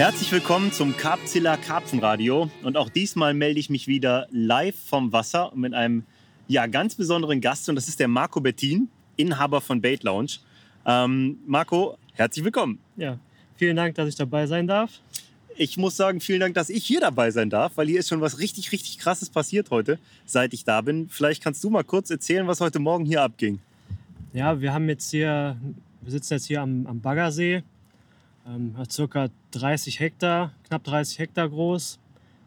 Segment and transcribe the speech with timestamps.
[0.00, 2.48] Herzlich willkommen zum Karpzilla Karpfenradio.
[2.62, 6.04] Und auch diesmal melde ich mich wieder live vom Wasser mit einem
[6.48, 7.68] ja, ganz besonderen Gast.
[7.68, 10.38] Und das ist der Marco Bettin, Inhaber von Bait Lounge.
[10.86, 12.78] Ähm, Marco, herzlich willkommen.
[12.96, 13.18] Ja,
[13.56, 14.90] vielen Dank, dass ich dabei sein darf.
[15.58, 18.22] Ich muss sagen, vielen Dank, dass ich hier dabei sein darf, weil hier ist schon
[18.22, 21.10] was richtig, richtig Krasses passiert heute, seit ich da bin.
[21.10, 23.58] Vielleicht kannst du mal kurz erzählen, was heute Morgen hier abging.
[24.32, 25.58] Ja, wir haben jetzt hier,
[26.00, 27.64] wir sitzen jetzt hier am, am Baggersee,
[28.46, 31.98] ähm, hat circa 30 Hektar, knapp 30 Hektar groß.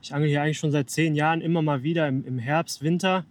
[0.02, 3.26] Ich angel hier eigentlich schon seit zehn Jahren immer mal wieder im, im Herbst, Winter.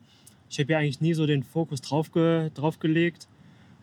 [0.48, 3.28] Ich habe hier eigentlich nie so den Fokus drauf, ge, drauf gelegt.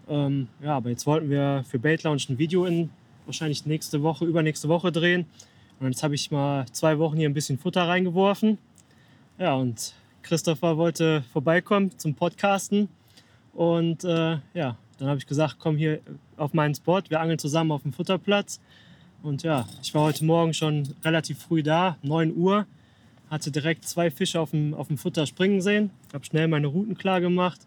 [0.07, 2.89] Ähm, ja, aber jetzt wollten wir für Bait Lounge ein Video in
[3.25, 5.25] wahrscheinlich nächste Woche, übernächste Woche drehen.
[5.79, 8.57] Und jetzt habe ich mal zwei Wochen hier ein bisschen Futter reingeworfen.
[9.37, 12.89] Ja, und Christopher wollte vorbeikommen zum Podcasten.
[13.53, 15.99] Und äh, ja, dann habe ich gesagt, komm hier
[16.37, 18.59] auf meinen Spot, wir angeln zusammen auf dem Futterplatz.
[19.23, 22.65] Und ja, ich war heute Morgen schon relativ früh da, 9 Uhr,
[23.29, 26.97] hatte direkt zwei Fische auf dem, auf dem Futter springen sehen, habe schnell meine Routen
[26.97, 27.61] klar gemacht.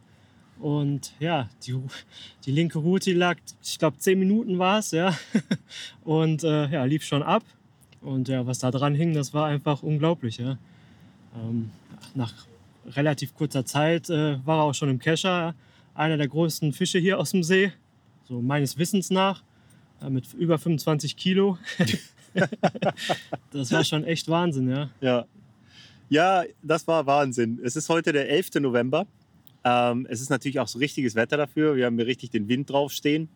[0.60, 1.76] Und ja, die,
[2.44, 5.16] die linke Route die lag, ich glaube, 10 Minuten war es, ja.
[6.04, 7.42] Und äh, ja, lief schon ab.
[8.00, 10.38] Und ja, was da dran hing, das war einfach unglaublich.
[10.38, 10.58] Ja.
[11.36, 11.70] Ähm,
[12.14, 12.32] nach
[12.86, 15.54] relativ kurzer Zeit äh, war er auch schon im Kescher.
[15.94, 17.72] Einer der größten Fische hier aus dem See,
[18.24, 19.42] so meines Wissens nach,
[20.00, 21.58] äh, mit über 25 Kilo.
[23.50, 24.90] das war schon echt Wahnsinn, ja.
[25.00, 25.26] Ja,
[26.08, 27.60] ja das war Wahnsinn.
[27.62, 28.54] Es ist heute der 11.
[28.60, 29.06] November.
[29.64, 31.76] Ähm, es ist natürlich auch so richtiges Wetter dafür.
[31.76, 33.28] Wir haben hier richtig den Wind draufstehen.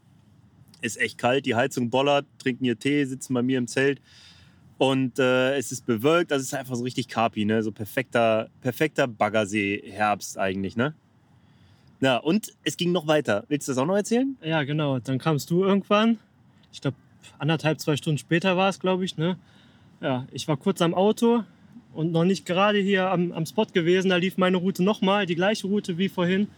[0.80, 4.00] Ist echt kalt, die Heizung bollert, trinken hier Tee, sitzen bei mir im Zelt.
[4.78, 7.62] Und äh, es ist bewölkt, das ist einfach so richtig Kapi, ne?
[7.62, 10.94] So perfekter, perfekter Baggersee-Herbst eigentlich, ne?
[12.00, 13.44] Ja, und es ging noch weiter.
[13.48, 14.36] Willst du das auch noch erzählen?
[14.42, 14.98] Ja, genau.
[14.98, 16.18] Dann kamst du irgendwann.
[16.72, 16.96] Ich glaube,
[17.38, 19.36] anderthalb, zwei Stunden später war es, glaube ich, ne?
[20.00, 21.44] Ja, ich war kurz am Auto
[21.94, 24.10] und noch nicht gerade hier am, am Spot gewesen.
[24.10, 26.48] Da lief meine Route nochmal, die gleiche Route wie vorhin.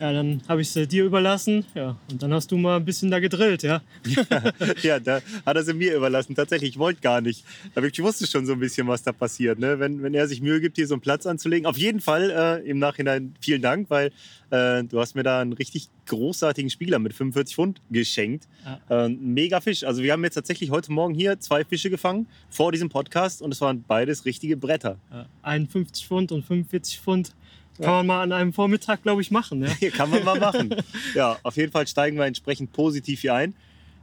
[0.00, 1.64] Ja, dann habe ich es dir überlassen.
[1.74, 3.82] Ja, und dann hast du mal ein bisschen da gedrillt, ja.
[4.82, 6.36] ja, da hat er sie mir überlassen.
[6.36, 7.44] Tatsächlich, ich wollte gar nicht.
[7.74, 9.58] Aber ich wusste schon so ein bisschen, was da passiert.
[9.58, 9.80] Ne?
[9.80, 11.66] Wenn, wenn er sich Mühe gibt, hier so einen Platz anzulegen.
[11.66, 14.12] Auf jeden Fall äh, im Nachhinein vielen Dank, weil
[14.50, 18.48] äh, du hast mir da einen richtig großartigen Spieler mit 45 Pfund geschenkt.
[18.88, 19.06] Ja.
[19.06, 19.84] Äh, mega Fisch.
[19.84, 23.52] Also wir haben jetzt tatsächlich heute Morgen hier zwei Fische gefangen vor diesem Podcast und
[23.52, 24.98] es waren beides richtige Bretter.
[25.10, 27.34] Ja, 51 Pfund und 45 Pfund.
[27.80, 29.62] Kann man mal an einem Vormittag, glaube ich, machen.
[29.62, 29.90] Ja?
[29.96, 30.74] Kann man mal machen.
[31.14, 33.54] ja, auf jeden Fall steigen wir entsprechend positiv hier ein.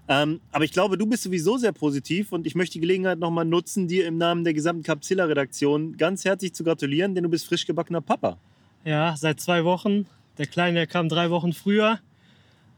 [0.08, 3.46] Ähm, aber ich glaube, du bist sowieso sehr positiv und ich möchte die Gelegenheit nochmal
[3.46, 7.66] nutzen, dir im Namen der gesamten Capzilla-Redaktion ganz herzlich zu gratulieren, denn du bist frisch
[7.66, 8.38] gebackener Papa.
[8.84, 10.06] Ja, seit zwei Wochen.
[10.38, 12.00] Der Kleine der kam drei Wochen früher.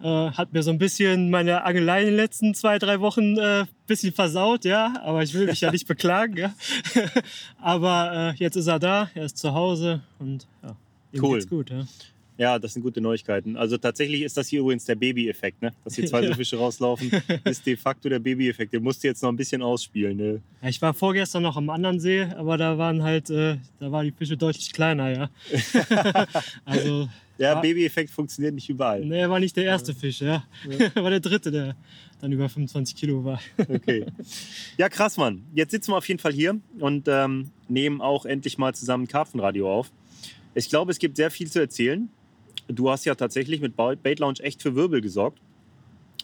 [0.02, 3.66] Äh, hat mir so ein bisschen meine Angelei in den letzten zwei, drei Wochen äh,
[3.88, 4.94] bisschen versaut, ja.
[5.04, 6.54] Aber ich will mich ja nicht beklagen, ja.
[7.60, 10.76] aber äh, jetzt ist er da, er ist zu Hause und ja.
[11.12, 11.46] Ihm cool.
[11.46, 11.86] gut, ja.
[12.38, 13.58] Ja, das sind gute Neuigkeiten.
[13.58, 15.74] Also tatsächlich ist das hier übrigens der Baby-Effekt, ne?
[15.84, 16.36] Dass hier zwei ja.
[16.36, 17.12] Fische rauslaufen,
[17.44, 18.74] ist de facto der Baby-Effekt.
[18.74, 20.18] Den musst du jetzt noch ein bisschen ausspielen.
[20.18, 20.42] Ne?
[20.62, 24.06] Ja, ich war vorgestern noch am anderen See, aber da waren halt, äh, da waren
[24.06, 25.30] die Fische deutlich kleiner, ja.
[26.66, 27.10] also.
[27.40, 29.06] Der Baby-Effekt funktioniert nicht überall.
[29.06, 30.44] Ne, er war nicht der erste Fisch, ja.
[30.68, 30.96] ja.
[31.04, 31.76] war der dritte, der
[32.20, 33.40] dann über 25 Kilo war.
[33.58, 34.06] okay.
[34.76, 35.44] Ja, krass, Mann.
[35.54, 39.72] Jetzt sitzen wir auf jeden Fall hier und ähm, nehmen auch endlich mal zusammen Karpfenradio
[39.72, 39.92] auf.
[40.58, 42.10] Ich glaube, es gibt sehr viel zu erzählen.
[42.68, 45.40] Du hast ja tatsächlich mit Bait Lounge echt für Wirbel gesorgt.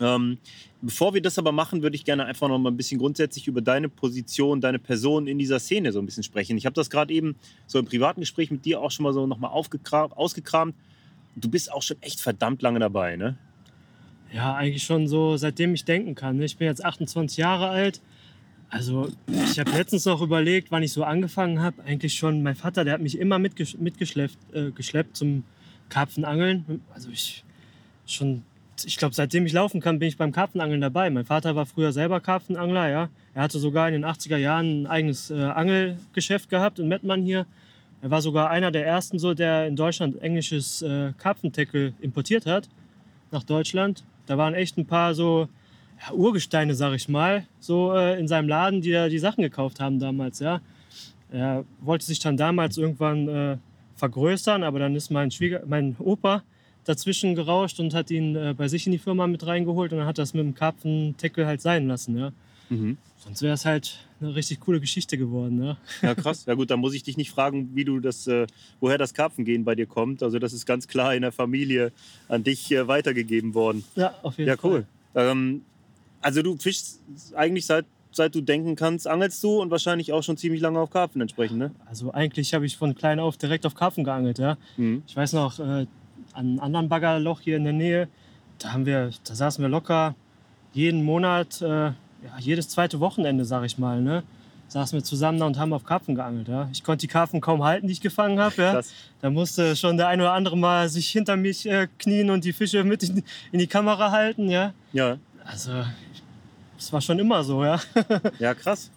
[0.01, 0.39] Ähm,
[0.81, 3.61] bevor wir das aber machen, würde ich gerne einfach noch mal ein bisschen grundsätzlich über
[3.61, 6.57] deine Position, deine Person in dieser Szene so ein bisschen sprechen.
[6.57, 7.35] Ich habe das gerade eben
[7.67, 10.75] so im privaten Gespräch mit dir auch schon mal so noch mal ausgekramt.
[11.35, 13.37] Du bist auch schon echt verdammt lange dabei, ne?
[14.33, 16.41] Ja, eigentlich schon so, seitdem ich denken kann.
[16.41, 18.01] Ich bin jetzt 28 Jahre alt.
[18.73, 21.83] Also ich habe letztens noch überlegt, wann ich so angefangen habe.
[21.83, 25.43] Eigentlich schon, mein Vater, der hat mich immer mitgesch mitgeschleppt äh, geschleppt zum
[25.89, 26.81] Karpfenangeln.
[26.91, 27.43] Also ich
[28.07, 28.41] schon,
[28.83, 31.11] ich glaube, seitdem ich laufen kann, bin ich beim Karpfenangeln dabei.
[31.11, 33.09] Mein Vater war früher selber Karpfenangler, ja.
[33.35, 37.45] Er hatte sogar in den 80er Jahren ein eigenes äh, Angelgeschäft gehabt in Mettmann hier.
[38.01, 42.67] Er war sogar einer der ersten, so, der in Deutschland englisches äh, Karpfenteckel importiert hat
[43.29, 44.03] nach Deutschland.
[44.25, 45.47] Da waren echt ein paar so
[46.03, 49.79] ja, Urgesteine, sag ich mal, so äh, in seinem Laden, die da die Sachen gekauft
[49.79, 50.61] haben damals, ja.
[51.31, 53.57] Er wollte sich dann damals irgendwann äh,
[53.95, 56.43] vergrößern, aber dann ist mein Schwieger, mein Opa
[56.85, 60.07] dazwischen gerauscht und hat ihn äh, bei sich in die Firma mit reingeholt und dann
[60.07, 62.31] hat das mit dem Karpfenteckel halt sein lassen, ja.
[62.69, 62.97] Mhm.
[63.17, 65.63] Sonst wäre es halt eine richtig coole Geschichte geworden.
[65.63, 65.77] Ja.
[66.01, 66.45] ja, krass.
[66.45, 68.47] Ja gut, dann muss ich dich nicht fragen, wie du das, äh,
[68.79, 70.23] woher das Karpfengehen bei dir kommt.
[70.23, 71.93] Also das ist ganz klar in der Familie
[72.27, 73.83] an dich äh, weitergegeben worden.
[73.95, 74.71] Ja, auf jeden Fall.
[74.71, 74.85] Ja, cool.
[75.15, 75.61] Ähm,
[76.23, 77.01] also du fischst
[77.35, 77.85] eigentlich seit
[78.15, 81.57] seit du denken kannst, angelst du und wahrscheinlich auch schon ziemlich lange auf Karpfen entsprechend,
[81.57, 81.71] ne?
[81.85, 84.57] Also eigentlich habe ich von klein auf direkt auf Karpfen geangelt, ja.
[84.77, 85.03] Mhm.
[85.07, 85.87] Ich weiß noch, äh, an
[86.33, 88.07] einem anderen Baggerloch hier in der Nähe,
[88.59, 90.15] da haben wir, da saßen wir locker
[90.73, 91.95] jeden Monat, äh, ja,
[92.39, 94.23] jedes zweite Wochenende, sag ich mal, ne?
[94.69, 96.69] Saßen wir zusammen da und haben auf Karpfen geangelt, ja.
[96.71, 98.81] Ich konnte die Karpfen kaum halten, die ich gefangen habe, ja.
[99.21, 102.53] Da musste schon der ein oder andere mal sich hinter mich äh, knien und die
[102.53, 104.73] Fische mit in, in die Kamera halten, ja.
[104.93, 105.17] Ja.
[105.45, 105.71] Also,
[106.77, 107.79] das war schon immer so, ja.
[108.39, 108.89] Ja, krass.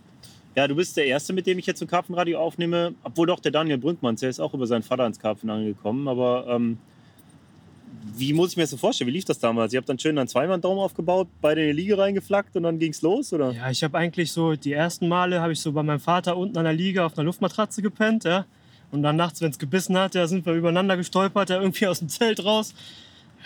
[0.54, 2.94] Ja, du bist der Erste, mit dem ich jetzt ein Karpfenradio aufnehme.
[3.02, 6.08] Obwohl doch der Daniel Brünkmanns, der ist auch über seinen Vater ans Karpfen angekommen.
[6.08, 6.78] Aber ähm,
[8.14, 9.08] wie muss ich mir das so vorstellen?
[9.08, 9.72] Wie lief das damals?
[9.72, 13.02] Ihr habt dann schön einen Zweimann-Daumen aufgebaut, beide in die Liege reingeflackt und dann ging's
[13.02, 13.52] los, oder?
[13.52, 16.56] Ja, ich habe eigentlich so, die ersten Male habe ich so bei meinem Vater unten
[16.56, 18.46] an der Liege auf einer Luftmatratze gepennt, ja.
[18.92, 21.98] Und dann nachts, wenn es gebissen hat, ja, sind wir übereinander gestolpert, ja, irgendwie aus
[21.98, 22.74] dem Zelt raus.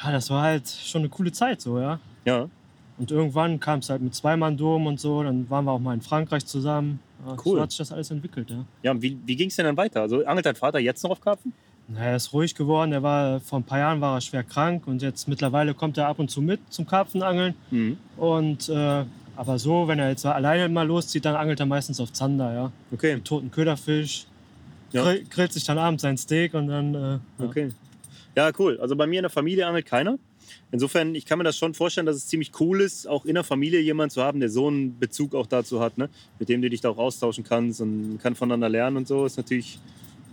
[0.03, 1.99] Ja, das war halt schon eine coole Zeit so, ja.
[2.25, 2.49] Ja.
[3.01, 6.03] Und irgendwann kam es halt mit Zweimann-Dom und so, dann waren wir auch mal in
[6.03, 7.01] Frankreich zusammen.
[7.45, 7.57] Cool.
[7.57, 8.65] So hat sich das alles entwickelt, ja.
[8.83, 10.03] Ja, und wie, wie ging's denn dann weiter?
[10.03, 11.55] Also angelt dein Vater jetzt noch auf Karpfen?
[11.89, 14.87] Na, er ist ruhig geworden, er war, vor ein paar Jahren war er schwer krank
[14.87, 17.55] und jetzt mittlerweile kommt er ab und zu mit zum Karpfenangeln.
[17.71, 17.97] Mhm.
[18.19, 19.05] Und, äh,
[19.35, 22.73] aber so, wenn er jetzt alleine mal loszieht, dann angelt er meistens auf Zander, ja.
[22.93, 23.19] Okay.
[23.25, 24.27] toten Köderfisch,
[24.93, 25.03] Ja.
[25.05, 26.95] grill, grillt sich dann abends sein Steak und dann.
[26.95, 27.21] Äh, ja.
[27.39, 27.71] Okay.
[28.37, 28.79] Ja, cool.
[28.81, 30.19] Also bei mir in der Familie angelt keiner.
[30.73, 33.45] Insofern, ich kann mir das schon vorstellen, dass es ziemlich cool ist, auch in der
[33.45, 36.09] Familie jemanden zu haben, der so einen Bezug auch dazu hat, ne?
[36.39, 39.27] mit dem du dich da auch austauschen kannst und kann voneinander lernen und so.
[39.27, 39.79] Ist natürlich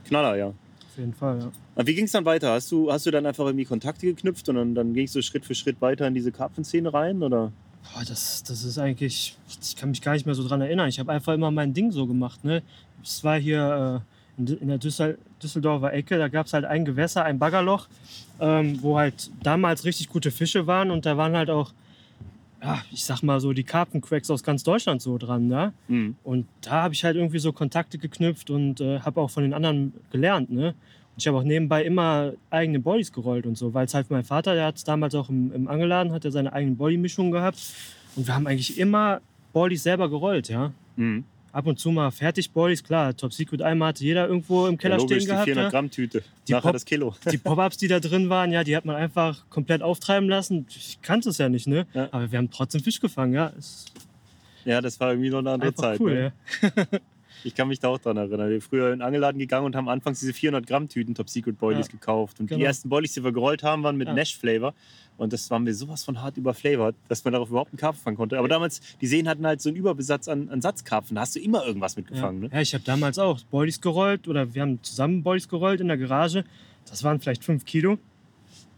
[0.07, 0.47] Knaller, ja.
[0.47, 1.51] Auf jeden Fall, ja.
[1.75, 2.51] Und wie ging es dann weiter?
[2.51, 5.45] Hast du, hast du dann einfach irgendwie Kontakte geknüpft und dann, dann gingst du Schritt
[5.45, 7.21] für Schritt weiter in diese Karpfenszene rein?
[7.21, 7.51] Oder?
[7.93, 9.37] Boah, das, das ist eigentlich.
[9.61, 10.89] Ich kann mich gar nicht mehr so dran erinnern.
[10.89, 12.43] Ich habe einfach immer mein Ding so gemacht.
[12.43, 12.63] Ne?
[13.03, 17.23] Es war hier äh, in, der Düssel, Düsseldorfer Ecke, da gab es halt ein Gewässer,
[17.23, 17.87] ein Baggerloch,
[18.39, 21.73] ähm, wo halt damals richtig gute Fische waren und da waren halt auch,
[22.61, 25.47] ja, ich sag mal so, die Karpfencracks aus ganz Deutschland so dran.
[25.47, 25.73] Ne?
[25.87, 26.15] Mhm.
[26.23, 29.53] Und da habe ich halt irgendwie so Kontakte geknüpft und äh, habe auch von den
[29.53, 30.49] anderen gelernt.
[30.49, 30.69] Ne?
[30.69, 30.75] Und
[31.17, 34.55] ich habe auch nebenbei immer eigene Bodies gerollt und so, weil es halt mein Vater,
[34.55, 37.59] der hat damals auch im, im Angeladen, hat er seine eigenen Bodymischungen gehabt.
[38.15, 39.21] Und wir haben eigentlich immer
[39.53, 40.71] Bodies selber gerollt, ja.
[40.95, 41.25] Mhm.
[41.57, 43.17] Ab und zu mal fertig Bodies, klar.
[43.17, 45.43] Top Secret Eimer hatte jeder irgendwo im Keller ja, logisch, stehen die gehabt.
[45.45, 45.69] 400 Ja.
[45.71, 46.23] Gramm Tüte.
[46.47, 47.15] Die Nachher Pop- das Kilo.
[47.31, 50.67] Die Pop-Ups, die da drin waren, ja, die hat man einfach komplett auftreiben lassen.
[50.69, 51.87] Ich kannte es ja nicht, ne?
[51.95, 52.09] Ja.
[52.11, 53.47] Aber wir haben trotzdem Fisch gefangen, ja.
[53.57, 53.91] Ist
[54.65, 55.99] Ja, das war irgendwie noch eine andere Zeit.
[55.99, 56.33] cool, ne?
[56.61, 56.69] ja.
[57.43, 58.49] Ich kann mich da auch dran erinnern.
[58.49, 61.29] Wir sind früher in den Angeladen gegangen und haben anfangs diese 400 Gramm Tüten Top
[61.29, 62.39] Secret Boilies Ja, gekauft.
[62.39, 62.65] Und die genau.
[62.65, 64.13] ersten Boilies, die wir gerollt haben, waren mit Ja.
[64.13, 64.73] Nash Flavor.
[65.17, 68.17] Und das waren wir sowas von hart überflavored, dass man darauf überhaupt einen Karpfen fangen
[68.17, 68.37] konnte.
[68.37, 71.15] Aber damals, die Seen hatten halt so einen Überbesatz an, an Satzkarpfen.
[71.15, 72.43] Da hast du immer irgendwas mitgefangen.
[72.43, 72.55] Ja, Ne?
[72.55, 75.97] ja ich habe damals auch Boilies gerollt oder wir haben zusammen Boilies gerollt in der
[75.97, 76.43] Garage.
[76.87, 77.97] Das waren vielleicht fünf Kilo.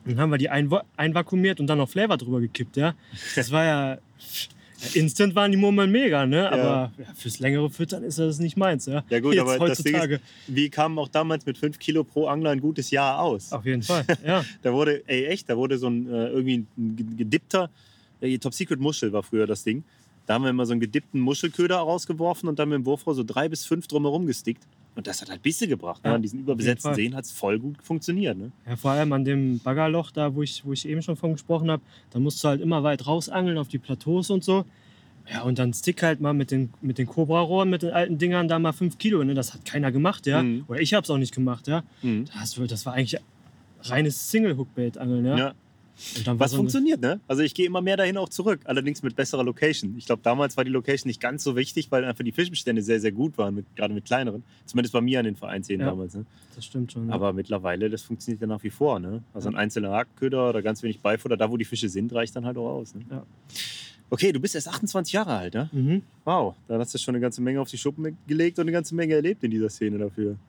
[0.06, 2.94] Dann haben wir die einva- einvakuumiert und dann noch Flavor drüber gekippt, ja.
[3.36, 3.98] Das war ja.
[4.94, 6.52] Instant waren die Murmeln mega, ne?
[6.52, 9.04] Aber ja, fürs längere Füttern ist das nicht meins, ja.
[9.10, 10.16] Ja gut, Jetzt aber heutzutage.
[10.16, 13.52] ist, wie kamen auch damals mit 5 Kilo pro Angler ein gutes Jahr aus?
[13.52, 14.44] Auf jeden Fall, ja.
[14.62, 17.70] Da wurde, ey echt, da wurde so ein äh, irgendwie ein ge- gedippter,
[18.42, 19.84] Top Secret Muschel war früher das Ding.
[20.26, 23.24] Da haben wir immer so einen gedippten Muschelköder rausgeworfen und dann mit dem Wurfrohr so
[23.24, 24.64] drei bis fünf drumherum gestickt.
[25.00, 26.04] Und das hat halt Bisse gebracht.
[26.04, 26.10] Ne?
[26.10, 26.94] Ja, An diesen überbesetzten.
[26.94, 28.38] Seen hat es voll gut funktioniert.
[28.38, 28.52] Ne?
[28.68, 28.76] ja.
[28.76, 31.82] Vor allem an dem Baggerloch da, wo ich, wo ich eben schon von gesprochen habe,
[32.10, 34.66] da musst du halt immer weit rausangeln auf die Plateaus und so.
[35.32, 38.50] Ja, und dann stick halt mal mit den, mit den Cobra-Rohren, mit den alten Dingern
[38.50, 39.24] da mal fünf Kilo.
[39.24, 39.36] Ne?
[39.36, 40.44] Das hat keiner gemacht, ja.
[40.44, 40.66] Mhm.
[40.68, 41.84] Oder ich habe es auch nicht gemacht, ja.
[42.02, 42.26] Mhm.
[42.38, 43.22] Das, das war eigentlich
[43.84, 45.38] reines Single-Hook-Bait-Angeln, ja.
[45.38, 45.54] Ja.
[46.26, 47.20] Was so funktioniert, ne?
[47.28, 49.96] Also ich gehe immer mehr dahin auch zurück, allerdings mit besserer Location.
[49.98, 53.00] Ich glaube, damals war die Location nicht ganz so wichtig, weil einfach die Fischbestände sehr,
[53.02, 54.44] sehr gut waren, mit, gerade mit kleineren.
[54.66, 55.88] Zumindest bei mir an den Vereinsseen Ja.
[55.88, 56.14] damals.
[56.16, 56.26] Ne?
[56.56, 57.10] Das stimmt schon.
[57.10, 57.14] ja.
[57.14, 59.00] Aber mittlerweile, das funktioniert ja nach wie vor.
[59.00, 59.24] Ne?
[59.34, 62.46] Also ein einzelner Hakenköder oder ganz wenig Beifutter, da wo die Fische sind, reicht dann
[62.46, 62.96] halt auch aus.
[62.96, 63.02] Ne?
[63.12, 63.24] Ja.
[64.12, 65.70] Okay, du bist erst 28 Jahre alt, ne?
[65.72, 66.02] Mhm.
[66.26, 68.96] Wow, dann hast du schon eine ganze Menge auf die Schuppen gelegt und eine ganze
[68.96, 70.32] Menge erlebt in dieser Szene dafür.
[70.32, 70.40] Nicht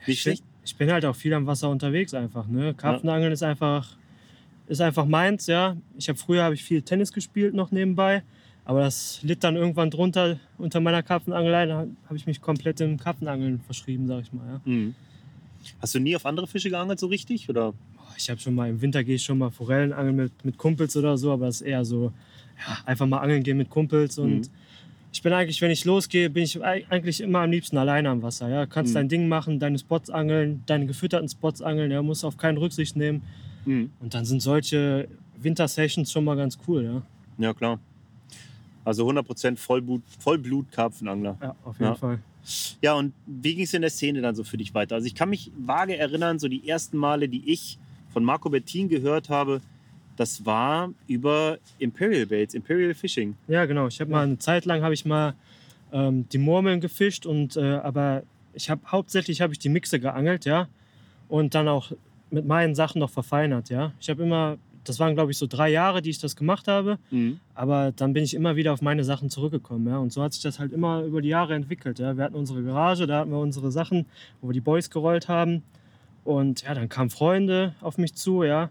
[0.00, 0.44] ich, bin, schlecht.
[0.64, 2.48] ich bin halt auch viel am Wasser unterwegs einfach.
[2.48, 2.74] Ne?
[2.74, 3.96] Karpfenangeln ist einfach
[4.66, 5.76] ist einfach meins, ja.
[5.96, 8.22] Ich habe früher habe ich viel Tennis gespielt noch nebenbei,
[8.64, 11.66] aber das litt dann irgendwann drunter unter meiner Karpfenangelei.
[11.66, 14.46] Da habe ich mich komplett dem Karpfenangeln verschrieben, sag ich mal.
[14.46, 14.60] Ja.
[14.64, 14.94] Mhm.
[15.80, 17.48] Hast du nie auf andere Fische geangelt so richtig?
[17.48, 17.72] Oder?
[18.16, 20.96] Ich habe schon mal im Winter gehe ich schon mal Forellen angeln mit, mit Kumpels
[20.96, 22.12] oder so, aber das ist eher so
[22.66, 24.48] ja, einfach mal angeln gehen mit Kumpels und Mhm.
[25.12, 28.22] ich bin eigentlich, wenn ich losgehe, bin ich ei- eigentlich immer am liebsten alleine am
[28.22, 28.48] Wasser.
[28.48, 28.94] Ja, kannst Mhm.
[28.94, 31.90] dein Ding machen, deine Spots angeln, deine gefütterten Spots angeln.
[31.90, 33.22] Ja, musst auf keinen Rücksicht nehmen.
[33.66, 33.90] Mhm.
[34.00, 36.84] Und dann sind solche Wintersessions schon mal ganz cool.
[36.84, 37.02] Ja,
[37.46, 37.78] Ja, klar.
[38.84, 41.36] Also 100% Vollblut, Vollblut-Karpfenangler.
[41.40, 41.94] ja auf jeden Ja.
[41.94, 42.18] Fall.
[42.82, 44.96] Ja, und wie ging es in der Szene dann so für dich weiter?
[44.96, 47.78] Also ich kann mich vage erinnern, so die ersten Male, die ich
[48.12, 49.60] von Marco Bettin gehört habe,
[50.16, 53.34] Das war über Imperial Baits, Imperial Fishing.
[53.48, 53.88] Ja, genau.
[53.88, 55.34] Ich habe mal eine Zeit lang habe ich mal
[55.92, 60.44] ähm, die Murmeln gefischt und äh, aber ich habe hauptsächlich habe ich die Mixe geangelt,
[60.44, 60.68] ja,
[61.28, 61.90] und dann auch
[62.34, 63.92] mit meinen Sachen noch verfeinert, ja.
[64.00, 66.98] Ich habe immer, das waren glaube ich so drei Jahre, die ich das gemacht habe,
[67.10, 67.38] Mhm.
[67.54, 69.98] aber dann bin ich immer wieder auf meine Sachen zurückgekommen, ja.
[69.98, 72.16] Und so hat sich das halt immer über die Jahre entwickelt, ja.
[72.16, 74.06] Wir hatten unsere Garage, da hatten wir unsere Sachen,
[74.40, 75.62] wo wir die Boys gerollt haben
[76.24, 78.68] und ja, dann kamen Freunde auf mich zu, ja.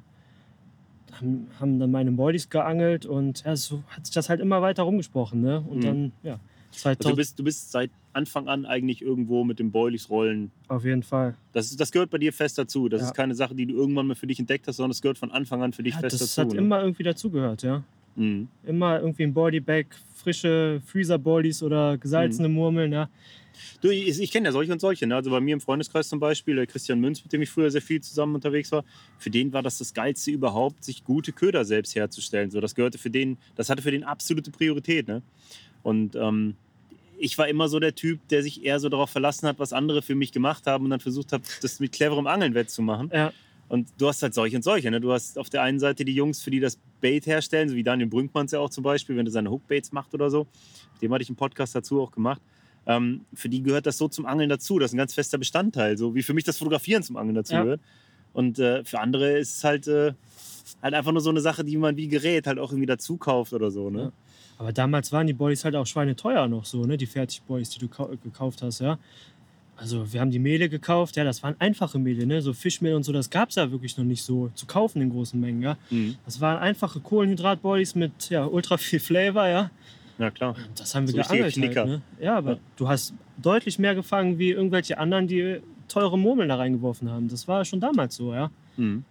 [1.19, 4.83] Haben, haben dann meine Boilies geangelt und ja, so hat sich das halt immer weiter
[4.83, 5.61] rumgesprochen, ne.
[5.69, 5.81] Und Mhm.
[5.81, 6.39] dann, ja, 2000,
[6.83, 10.51] Also du bist, du bist seit Anfang an eigentlich irgendwo mit dem Boilies rollen.
[10.67, 11.35] auf jeden Fall.
[11.51, 12.89] Das, ist- das gehört bei dir fest dazu.
[12.89, 13.07] Das Ja.
[13.07, 15.31] ist keine Sache, die du irgendwann mal für dich entdeckt hast, sondern das gehört von
[15.31, 16.41] Anfang an für dich Ja, fest das dazu.
[16.49, 16.59] hat ne?
[16.59, 17.83] immer irgendwie dazugehört, ja.
[18.15, 18.47] Mhm.
[18.65, 22.53] Immer irgendwie ein Bodybag, frische Freezer-Boilies oder gesalzene Mhm.
[22.55, 23.09] Murmeln, ja.
[23.81, 25.05] Du, ich, ich kenne ja solche und solche.
[25.07, 25.15] Ne?
[25.15, 27.81] Also bei mir im Freundeskreis zum Beispiel, der Christian Münz, mit dem ich früher sehr
[27.83, 28.83] viel zusammen unterwegs war,
[29.17, 32.49] für den war das das Geilste überhaupt, sich gute Köder selbst herzustellen.
[32.51, 35.07] So, das gehörte für den, das hatte für den absolute Priorität.
[35.07, 35.21] Ne?
[35.83, 36.55] Und ähm,
[37.23, 40.01] ich war immer so der Typ, der sich eher so darauf verlassen hat, was andere
[40.01, 43.09] für mich gemacht haben und dann versucht hat, das mit cleverem Angeln wettzumachen.
[43.13, 43.31] Ja,
[43.69, 44.91] Und du hast halt solche und solche.
[44.91, 44.99] Ne?
[45.01, 47.83] Du hast auf der einen Seite die Jungs, für die das Bait herstellen, so wie
[47.83, 50.47] Daniel Brünkmanns ja auch zum Beispiel, wenn er seine Hookbaits macht oder so.
[51.01, 52.41] Dem hatte ich einen Podcast dazu auch gemacht.
[52.85, 54.77] Ähm, für die gehört das so zum Angeln dazu.
[54.77, 55.97] Das ist ein ganz fester Bestandteil.
[55.97, 57.63] So wie für mich das Fotografieren zum Angeln dazu Ja.
[57.63, 57.81] gehört.
[58.33, 60.13] Und äh, für andere ist es halt, äh,
[60.81, 63.53] halt einfach nur so eine Sache, die man wie Gerät halt auch irgendwie dazu kauft
[63.53, 63.89] oder so.
[63.89, 63.99] Ne?
[64.01, 64.11] Ja.
[64.57, 66.97] Aber damals waren die Boilies halt auch schweineteuer noch so, ne?
[66.97, 68.97] Die Fertigboilies, die du kau- gekauft hast, ja.
[69.75, 72.41] Also wir haben die Mehle gekauft, ja, das waren einfache Mehle, ne?
[72.41, 75.09] So Fischmehl und so, das gab es ja wirklich noch nicht so zu kaufen in
[75.09, 75.77] großen Mengen, ja.
[75.89, 76.15] Mhm.
[76.25, 79.71] Das waren einfache Kohlenhydratboilies mit ja, ultra viel Flavor, ja.
[80.19, 80.55] Ja, klar.
[80.75, 82.01] Das haben wir So geangelt halt, ne?
[82.21, 82.57] Ja, aber Ja.
[82.77, 87.27] du hast deutlich mehr gefangen wie irgendwelche anderen, die teure Murmeln da reingeworfen haben.
[87.27, 88.51] Das war schon damals so, ja.
[88.77, 89.03] Mhm.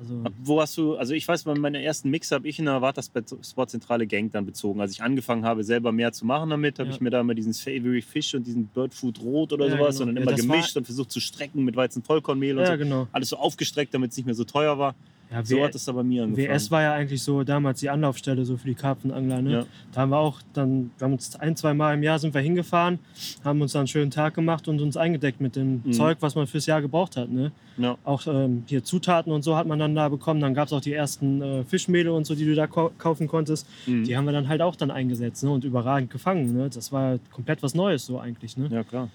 [0.00, 2.80] Also, Wo hast du, also ich weiß, bei meiner ersten Mix habe ich in der
[2.80, 3.10] Wartas
[3.42, 4.80] Sportzentrale Gang dann bezogen.
[4.80, 6.94] Als ich angefangen habe, selber mehr zu machen damit, habe Ja.
[6.94, 9.98] ich mir da immer diesen Savory Fish und diesen Bird Food Rot oder Ja, sowas
[9.98, 10.08] genau.
[10.10, 12.78] und dann immer war- gemischt und versucht zu strecken mit Weizen-Vollkornmehl und ja, so.
[12.78, 13.08] genau.
[13.12, 14.94] Alles so aufgestreckt, damit es nicht mehr so teuer war.
[15.30, 16.48] Ja, So W- hat es da bei mir angefangen.
[16.54, 19.42] WS war ja eigentlich so damals die Anlaufstelle so für die Karpfenangler.
[19.42, 19.52] Ne?
[19.52, 19.64] Ja.
[19.92, 22.40] Da haben wir auch dann, wir haben uns ein, zwei Mal im Jahr sind wir
[22.40, 22.98] hingefahren,
[23.44, 25.92] haben uns dann einen schönen Tag gemacht und uns eingedeckt mit dem Mhm.
[25.92, 27.28] Zeug, was man fürs Jahr gebraucht hat.
[27.30, 27.52] Ne?
[27.76, 27.98] Ja.
[28.04, 30.40] Auch ähm, hier Zutaten und so hat man dann da bekommen.
[30.40, 33.28] Dann gab es auch die ersten äh, Fischmehle und so, die du da kau- kaufen
[33.28, 33.66] konntest.
[33.86, 34.04] Mhm.
[34.04, 35.50] Die haben wir dann halt auch dann eingesetzt ne?
[35.50, 36.54] und überragend gefangen.
[36.56, 36.70] Ne?
[36.72, 38.56] Das war komplett was Neues so eigentlich.
[38.56, 38.68] Ne?
[38.72, 39.08] ja, klar.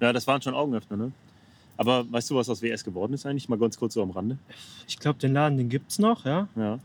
[0.00, 1.12] Ja, das waren schon Augenöffner, ne?
[1.78, 3.48] Aber weißt du, was aus WS geworden ist eigentlich?
[3.48, 4.36] Mal ganz kurz so am Rande.
[4.86, 6.48] Ich glaube, den Laden, den gibt es noch, ja.
[6.56, 6.78] Ja.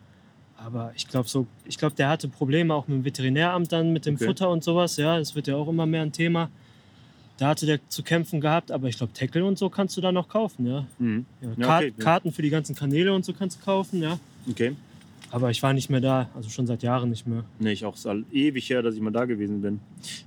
[0.55, 4.05] Aber ich glaube so, ich glaube, der hatte Probleme auch mit dem Veterinäramt dann, mit
[4.05, 4.27] dem Okay.
[4.27, 4.95] Futter und sowas.
[4.97, 6.49] Ja, das wird ja auch immer mehr ein Thema.
[7.37, 10.11] Da hatte der zu kämpfen gehabt, aber ich glaube, Tackle und so kannst du da
[10.11, 10.85] noch kaufen, ja.
[10.99, 11.25] Mhm.
[11.41, 12.03] ja, Ja, Kar- okay, ja.
[12.03, 14.19] Karten für die ganzen Kanäle und so kannst du kaufen, ja.
[14.47, 14.75] Okay.
[15.33, 17.43] Aber ich war nicht mehr da, also schon seit Jahren nicht mehr.
[17.57, 17.95] Nee, ich auch.
[17.95, 19.79] Es ist ewig her, dass ich mal da gewesen bin.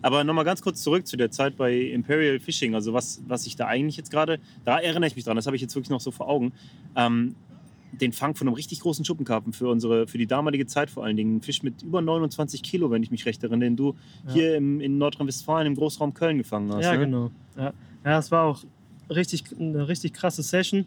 [0.02, 2.74] Aber nochmal ganz kurz zurück zu der Zeit bei Imperial Fishing.
[2.74, 5.54] Also was, was ich da eigentlich jetzt gerade, da erinnere ich mich dran, das habe
[5.54, 6.52] ich jetzt wirklich noch so vor Augen.
[6.96, 7.36] Ähm,
[7.92, 11.16] den Fang von einem richtig großen Schuppenkarpfen für unsere, für die damalige Zeit vor allen
[11.16, 11.36] Dingen.
[11.36, 13.94] Ein Fisch mit über 29 Kilo, wenn ich mich recht erinnere, den du
[14.26, 14.32] Ja.
[14.32, 16.82] hier im, in Nordrhein-Westfalen im Großraum Köln gefangen hast.
[16.82, 16.98] ja, ne?
[16.98, 17.30] genau.
[17.56, 17.72] Ja.
[18.04, 18.64] ja, es war auch
[19.08, 20.84] richtig, eine richtig krasse Session.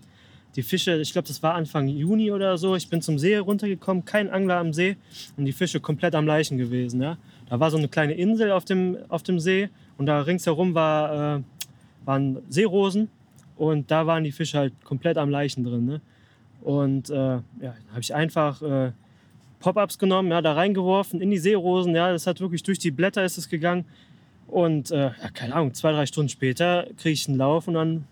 [0.56, 2.75] Die Fische, ich glaube, das war Anfang Juni oder so.
[2.75, 4.98] Ich bin zum See runtergekommen, kein Angler am See
[5.38, 7.01] und die Fische komplett am Leichen gewesen.
[7.01, 7.18] Ja.
[7.50, 11.38] Da war so eine kleine Insel auf dem, auf dem See und da ringsherum war,
[11.38, 11.41] äh,
[12.06, 13.10] waren Seerosen
[13.58, 15.86] und da waren die Fische halt komplett am Leichen drin.
[15.86, 16.01] Ne?
[16.62, 18.91] Und äh, ja, habe ich einfach äh,
[19.60, 21.94] Pop-ups genommen, ja, da reingeworfen in die Seerosen.
[21.96, 23.86] Ja, das hat wirklich durch die Blätter ist es gegangen.
[24.48, 28.06] Und äh, ja, keine Ahnung, zwei, drei Stunden später kriege ich einen Lauf und dann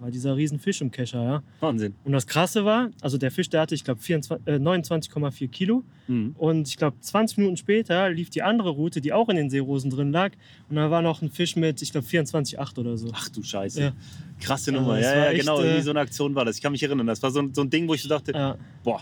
[0.00, 1.22] war dieser riesen Fisch im Kescher.
[1.22, 1.42] Ja.
[1.60, 1.94] Wahnsinn.
[2.04, 4.00] Und das Krasse war, also der Fisch, der hatte, ich glaube,
[4.46, 5.82] äh, 29,4 Kilo.
[6.06, 6.34] Mhm.
[6.38, 9.90] Und ich glaube, 20 Minuten später lief die andere Route, die auch in den Seerosen
[9.90, 10.32] drin lag.
[10.70, 13.10] Und da war noch ein Fisch mit, ich glaube, 24,8 oder so.
[13.12, 13.80] Ach du Scheiße.
[13.82, 13.92] Ja.
[14.40, 14.96] Krasse Also Nummer.
[14.96, 15.58] das Ja, ja, echt, genau.
[15.60, 16.56] äh, Irgendwie so eine Aktion war das.
[16.56, 17.06] Ich kann mich erinnern.
[17.06, 19.00] Das war so, ein- so ein Ding, wo ich so dachte, Ja, boah,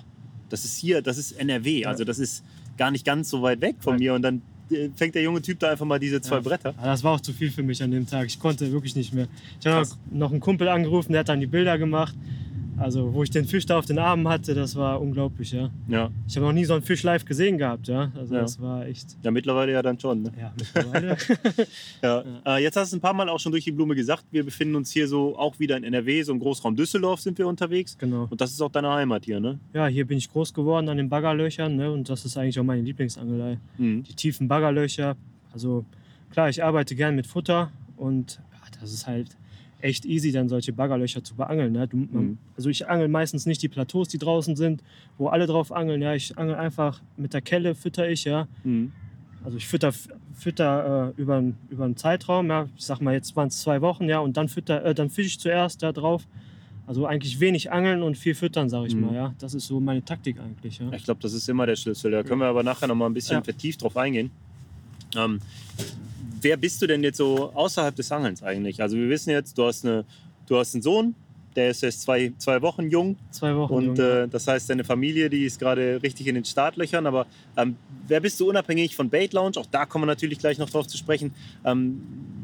[0.49, 2.43] das ist hier, das ist NRW, also das ist
[2.79, 3.99] gar nicht ganz so weit weg von Ja.
[3.99, 4.15] mir.
[4.15, 4.43] Und dann
[4.96, 6.40] fängt der junge Typ da einfach mal diese zwei Ja.
[6.40, 6.75] Bretter.
[6.76, 8.26] aber das war auch zu viel für mich an dem Tag.
[8.26, 9.28] Ich konnte wirklich nicht mehr.
[9.61, 12.14] Ich habe noch einen Kumpel angerufen, der hat dann die Bilder gemacht.
[12.78, 15.71] Also, wo ich den Fisch da auf den Armen hatte, das war unglaublich, ja.
[15.88, 16.11] Ja.
[16.28, 18.12] Ich habe noch nie so einen Fisch live gesehen gehabt, ja.
[18.16, 18.42] Also, Ja.
[18.42, 19.16] das war echt.
[19.23, 20.23] ja, mittlerweile ja dann schon.
[20.25, 20.33] Ne?
[20.38, 21.16] Ja, mittlerweile.
[22.02, 22.23] Ja.
[22.45, 24.75] Äh, jetzt hast du ein paar Mal auch schon durch die Blume gesagt, wir befinden
[24.76, 27.97] uns hier so auch wieder in NRW, so im Großraum Düsseldorf sind wir unterwegs.
[27.99, 28.26] genau.
[28.30, 29.59] Und das ist auch deine Heimat hier, ne?
[29.73, 31.90] Ja, hier bin ich groß geworden an den Baggerlöchern, ne?
[31.90, 33.59] Und das ist eigentlich auch meine Lieblingsangelei.
[33.78, 34.02] Mhm.
[34.04, 35.16] Die tiefen Baggerlöcher.
[35.52, 35.85] Also,
[36.30, 39.28] klar, ich arbeite gern mit Futter und ja, das ist halt
[39.80, 41.73] echt easy, dann solche Baggerlöcher zu beangeln.
[41.73, 41.87] Ne?
[41.87, 42.38] Du, man, Mhm.
[42.56, 44.83] Also ich angel meistens nicht die Plateaus, die draußen sind,
[45.18, 46.00] wo alle drauf angeln.
[46.02, 48.49] Ja, ich angel einfach mit der Kelle, fütter ich, ja.
[48.64, 48.92] Mhm.
[49.45, 49.92] Also ich fütter,
[50.35, 52.68] fütter äh, über, einen- über einen Zeitraum, ja.
[52.76, 55.28] Ich sag mal, jetzt waren es zwei Wochen, ja, und dann fütter, äh, dann fische
[55.28, 56.26] ich zuerst da drauf.
[56.88, 59.00] Also eigentlich wenig angeln und viel füttern, sage ich Mhm.
[59.06, 59.35] mal, ja.
[59.38, 60.90] Das ist so meine Taktik eigentlich, ja.
[60.92, 62.11] Ich glaube, das ist immer der Schlüssel.
[62.12, 63.42] Da können wir aber nachher noch mal ein bisschen Ja.
[63.42, 64.30] vertieft drauf eingehen.
[65.16, 65.40] Ähm,
[66.47, 68.81] wer bist du denn jetzt so außerhalb des Angelns eigentlich?
[68.81, 70.05] Also wir wissen jetzt, du hast, eine,
[70.47, 71.17] du hast einen Sohn,
[71.57, 73.17] der ist erst zwei, zwei Wochen jung.
[73.33, 73.73] Zwei Wochen.
[73.73, 74.23] Und Junge.
[74.23, 77.05] äh, das heißt, deine Familie, die ist gerade richtig in den Startlöchern.
[77.05, 77.26] Aber
[77.57, 77.75] ähm,
[78.07, 79.57] wer bist du unabhängig von Bait Lounge?
[79.57, 81.35] Auch da kommen wir natürlich gleich noch drauf zu sprechen.
[81.65, 82.00] Ähm,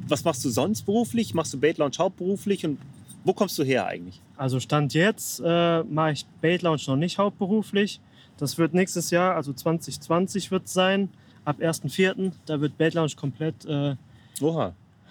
[0.08, 1.32] was machst du sonst beruflich?
[1.34, 2.66] Machst du Bait Lounge hauptberuflich?
[2.66, 2.78] Und
[3.22, 4.20] wo kommst du her eigentlich?
[4.36, 8.00] Also Stand jetzt äh, mache ich Bait Lounge noch nicht hauptberuflich.
[8.38, 11.10] Das wird nächstes Jahr, also 2020 wird es sein,
[11.44, 12.32] ab 1.4.
[12.46, 13.96] Da wird Bait Lounge komplett äh,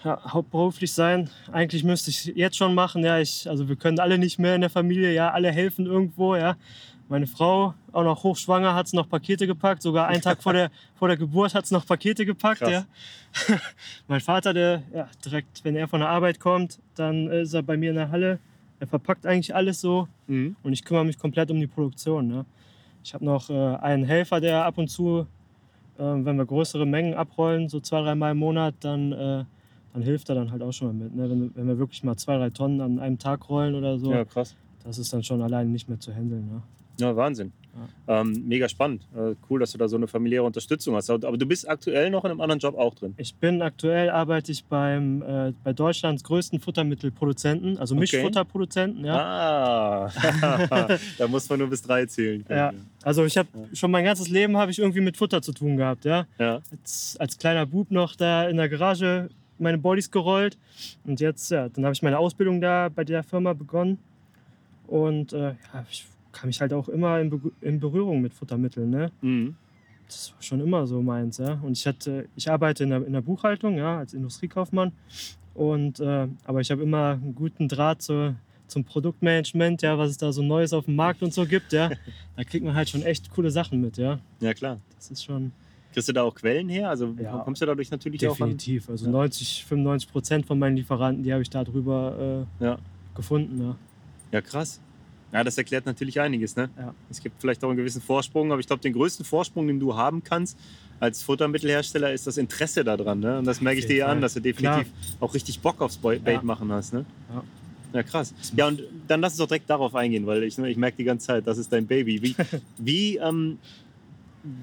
[0.04, 1.30] ja, hauptberuflich sein.
[1.52, 3.04] Eigentlich müsste ich jetzt schon machen.
[3.04, 5.14] Ja, ich, also wir können alle nicht mehr in der Familie.
[5.14, 6.36] Ja, alle helfen irgendwo.
[6.36, 6.56] Ja,
[7.08, 9.82] meine Frau auch noch hochschwanger hat es noch Pakete gepackt.
[9.82, 12.62] Sogar einen Tag vor der vor der Geburt hat es noch Pakete gepackt.
[12.62, 12.86] Krass.
[13.50, 13.58] Ja.
[14.08, 17.78] mein Vater, der ja, direkt, wenn er von der Arbeit kommt, dann ist er bei
[17.78, 18.40] mir in der Halle.
[18.80, 20.56] Er verpackt eigentlich alles so Mhm.
[20.64, 22.28] und ich kümmere mich komplett um die Produktion.
[22.28, 22.46] Ne?
[23.04, 25.28] Ich habe noch äh, einen Helfer, der ab und zu,
[25.98, 29.44] wenn wir größere Mengen abrollen, so zwei, dreimal im Monat, dann, äh,
[29.94, 31.16] dann hilft er dann halt auch schon mal mit.
[31.16, 31.30] Ne?
[31.30, 34.26] Wenn, wenn wir wirklich mal zwei, drei Tonnen an einem Tag rollen oder so, Ja,
[34.26, 34.56] krass.
[34.84, 36.48] das ist dann schon alleine nicht mehr zu handeln.
[36.48, 36.62] Ne?
[37.00, 37.52] Ja, Wahnsinn.
[38.08, 39.08] Ähm, mega spannend.
[39.16, 41.10] Äh, cool, dass du da so eine familiäre Unterstützung hast.
[41.10, 43.14] Aber du bist aktuell noch in einem anderen Job auch drin.
[43.18, 48.02] Ich bin aktuell arbeite ich beim, äh, bei Deutschlands größten Futtermittelproduzenten, also Okay.
[48.02, 49.06] Mischfutterproduzenten.
[49.06, 49.16] Ja?
[49.16, 52.44] Ah, da muss man nur bis drei zählen.
[52.46, 52.74] können, Ja.
[53.04, 56.06] Also ich habe schon mein ganzes Leben habe ich irgendwie mit Futter zu tun gehabt.
[56.06, 56.26] Ja?
[56.40, 56.62] ja.
[56.72, 60.58] als, als kleiner Bub noch da in der Garage meine Bodies gerollt.
[61.06, 64.00] Und jetzt, ja, dann habe ich meine Ausbildung da bei der Firma begonnen.
[64.88, 68.90] Und äh, ja, ich kam mich halt auch immer in, Be in Berührung mit Futtermitteln.
[68.90, 69.12] Ne?
[69.22, 69.56] Mhm.
[70.08, 71.38] Das war schon immer so meins.
[71.38, 71.60] Ja?
[71.64, 74.92] Und ich, hatte, ich arbeite in der, in der Buchhaltung ja, als Industriekaufmann.
[75.54, 78.36] Und, äh, aber ich habe immer einen guten Draht zur,
[78.68, 81.74] zum Produktmanagement, ja, was es da so Neues auf dem Markt und so gibt.
[81.74, 81.90] Ja?
[82.38, 83.98] Da kriegt man halt schon echt coole Sachen mit.
[83.98, 84.20] Ja?
[84.40, 84.80] ja, klar.
[84.96, 85.52] Das ist schon.
[85.94, 86.90] Kriegst du da auch Quellen her?
[86.90, 87.40] Also Ja.
[87.40, 88.90] kommst du dadurch natürlich Definitiv.
[88.90, 89.12] Also Ja.
[89.12, 92.78] 90, 95 Prozent von meinen Lieferanten, die habe ich darüber äh, Ja.
[93.14, 93.62] gefunden.
[93.62, 93.70] Ja.
[93.72, 93.76] auch.
[94.32, 94.80] Ja, krass.
[95.34, 96.56] Ja, das erklärt natürlich einiges.
[96.56, 96.70] Ne?
[96.78, 96.94] Ja.
[97.10, 99.96] Es gibt vielleicht auch einen gewissen Vorsprung, aber ich glaube, den größten Vorsprung, den du
[99.96, 100.58] haben kannst
[101.00, 103.20] als Futtermittelhersteller, ist das Interesse daran.
[103.20, 103.40] Ne?
[103.40, 104.88] Und das merke ich dir ja an, dass du definitiv
[105.20, 106.94] auch richtig Bock aufs Bait machen hast.
[106.94, 107.06] Ne?
[107.34, 107.44] Ja.
[107.94, 108.34] Ja, krass.
[108.56, 111.28] Ja, und dann lass uns doch direkt darauf eingehen, weil ich, ich merke die ganze
[111.28, 112.22] Zeit, das ist dein Baby.
[112.22, 112.36] Wie,
[112.78, 113.58] wie, ähm,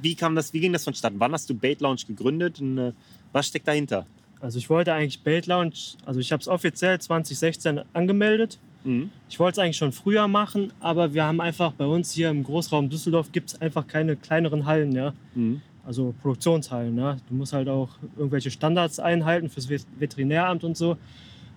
[0.02, 1.20] wie, kam das, wie ging das vonstatten?
[1.20, 2.92] Wann hast du Bait Lounge gegründet und äh,
[3.32, 4.06] was steckt dahinter?
[4.40, 5.74] Also ich wollte eigentlich Bait Lounge,
[6.06, 8.58] also ich habe es offiziell 2016 angemeldet.
[8.88, 9.10] Mhm.
[9.28, 12.42] Ich wollte es eigentlich schon früher machen, aber wir haben einfach bei uns hier im
[12.42, 15.12] Großraum Düsseldorf gibt es einfach keine kleineren Hallen, ja.
[15.34, 15.60] Mhm.
[15.86, 17.16] Also Produktionshallen, ja.
[17.28, 20.96] Du musst halt auch irgendwelche Standards einhalten fürs Vet- Veterinäramt und so.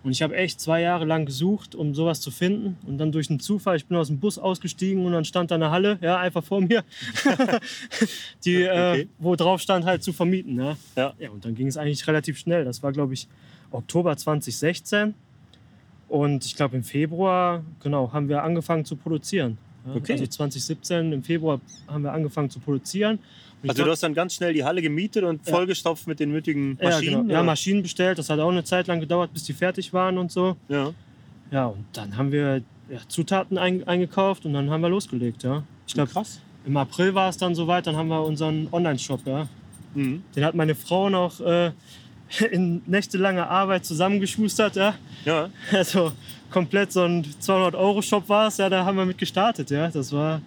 [0.03, 2.75] Und ich habe echt zwei Jahre lang gesucht, um sowas zu finden.
[2.87, 5.55] Und dann durch einen Zufall, ich bin aus dem Bus ausgestiegen und dann stand da
[5.55, 6.83] eine Halle, ja, einfach vor mir,
[8.45, 9.01] die, Okay.
[9.01, 10.57] äh, wo drauf stand, halt zu vermieten.
[10.59, 10.75] Ja.
[10.95, 11.13] Ja.
[11.19, 12.65] ja, und dann ging es eigentlich relativ schnell.
[12.65, 13.27] Das war, glaube ich,
[13.71, 15.13] Oktober 2016.
[16.11, 19.57] Und ich glaube, im Februar, genau, haben wir angefangen zu produzieren.
[19.85, 20.11] Ja, Okay.
[20.13, 23.17] Also 2017, im Februar haben wir angefangen zu produzieren.
[23.63, 25.53] Also glaub- du hast dann ganz schnell die Halle gemietet und Ja.
[25.53, 27.21] vollgestopft mit den nötigen ja, Maschinen?
[27.27, 27.33] genau.
[27.33, 27.43] ja?
[27.43, 28.17] Maschinen bestellt.
[28.17, 30.55] Das hat auch eine Zeit lang gedauert, bis die fertig waren und so.
[30.67, 30.93] ja.
[31.49, 35.43] Ja, und dann haben wir ja, Zutaten ein, eingekauft und dann haben wir losgelegt.
[35.43, 35.63] Ja.
[35.85, 36.39] Ich glaube, krass.
[36.65, 39.25] im April war es dann soweit, dann haben wir unseren Online-Shop.
[39.25, 39.47] Ja.
[39.93, 40.23] Mhm.
[40.33, 41.71] Den hat meine Frau noch äh,
[42.51, 44.75] in nächtelanger Arbeit zusammengeschustert.
[44.75, 44.95] Ja.
[45.25, 45.49] Ja.
[45.71, 46.11] Also
[46.49, 48.57] komplett so ein 200-Euro-Shop war es.
[48.57, 49.69] Ja, da haben wir mit gestartet.
[49.71, 49.89] Ja.
[49.89, 50.41] Das war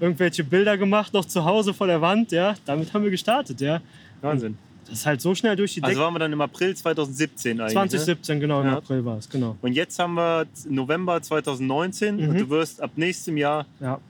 [0.00, 2.32] irgendwelche Bilder gemacht, noch zu Hause vor der Wand.
[2.32, 2.54] Ja.
[2.64, 3.60] Damit haben wir gestartet.
[3.60, 3.80] Ja.
[4.20, 4.56] Wahnsinn.
[4.86, 6.04] Das ist halt so schnell durch die Also Decke.
[6.04, 7.68] waren wir dann im April 2017 eigentlich.
[7.68, 7.72] Ne?
[7.74, 8.76] 2017, genau, im Ja.
[8.78, 9.56] April war es, genau.
[9.62, 12.38] Und jetzt haben wir November 2019 und Mhm.
[12.38, 14.00] du wirst ab nächstem Jahr Ja,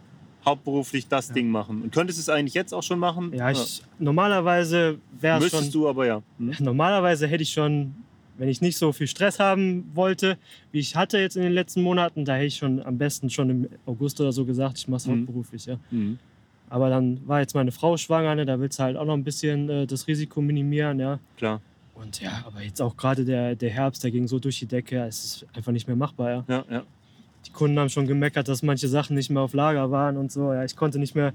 [0.45, 1.83] hauptberuflich das Ding machen.
[1.83, 3.33] Und könntest es eigentlich jetzt auch schon machen?
[3.35, 5.73] ja ich, normalerweise wäre es Müsstest schon.
[5.83, 6.23] du aber ja.
[6.39, 6.55] Hm?
[6.61, 7.95] Normalerweise hätte ich schon,
[8.39, 10.39] wenn ich nicht so viel Stress haben wollte,
[10.73, 13.51] wie ich hatte jetzt in den letzten Monaten, da hätte ich schon am besten schon
[13.51, 15.11] im August oder so gesagt, ich mache es Mhm.
[15.21, 15.67] hauptberuflich.
[15.67, 15.77] Ja.
[15.91, 16.19] Mhm.
[16.69, 19.25] Aber dann war jetzt meine Frau schwanger, ne, da willst du halt auch noch ein
[19.25, 21.01] bisschen äh, das Risiko minimieren.
[21.01, 21.19] Ja.
[21.37, 21.61] Klar.
[21.95, 24.97] Und ja, aber jetzt auch gerade der, der Herbst, der ging so durch die Decke,
[24.97, 26.31] ja, es ist einfach nicht mehr machbar.
[26.31, 26.45] Ja.
[26.49, 26.83] Ja, ja.
[27.47, 30.53] Die Kunden haben schon gemeckert, dass manche Sachen nicht mehr auf Lager waren und so.
[30.53, 31.33] Ja, ich konnte nicht mehr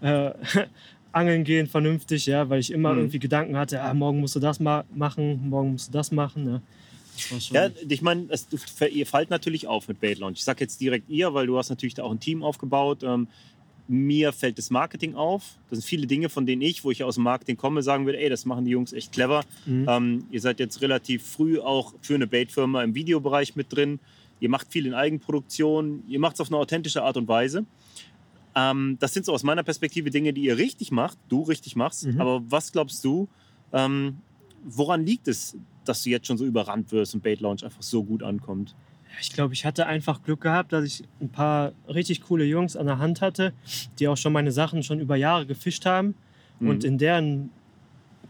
[0.00, 0.30] äh,
[1.12, 2.98] angeln gehen vernünftig, ja, weil ich immer Mhm.
[3.00, 6.46] irgendwie Gedanken hatte, ah, morgen musst du das ma machen, morgen musst du das machen.
[6.46, 6.60] Ja.
[7.30, 8.26] War schon- Ja, ich meine,
[8.92, 10.34] ihr fallt natürlich auf mit Bait Lounge.
[10.36, 13.02] Ich sage jetzt direkt ihr, weil du hast natürlich da auch ein Team aufgebaut.
[13.02, 13.28] Ähm,
[13.88, 15.54] mir fällt das Marketing auf.
[15.70, 18.18] Das sind viele Dinge, von denen ich, wo ich aus dem Marketing komme, sagen würde,
[18.18, 19.44] ey, das machen die Jungs echt clever.
[19.64, 19.86] Mhm.
[19.88, 23.98] Ähm, ihr seid jetzt relativ früh auch für eine Bait-Firma im Videobereich mit drin.
[24.40, 26.02] Ihr macht viel in Eigenproduktion.
[26.08, 27.64] Ihr macht es auf eine authentische Art und Weise.
[28.54, 32.06] Ähm, das sind so aus meiner Perspektive Dinge, die ihr richtig macht, du richtig machst.
[32.06, 32.20] Mhm.
[32.20, 33.28] Aber was glaubst du,
[33.72, 34.18] ähm,
[34.64, 38.02] woran liegt es, dass du jetzt schon so überrannt wirst und Bait Lounge einfach so
[38.02, 38.74] gut ankommt?
[39.20, 42.86] Ich glaube, ich hatte einfach Glück gehabt, dass ich ein paar richtig coole Jungs an
[42.86, 43.52] der Hand hatte,
[43.98, 46.14] die auch schon meine Sachen schon über Jahre gefischt haben.
[46.58, 46.68] Mhm.
[46.68, 47.50] Und in deren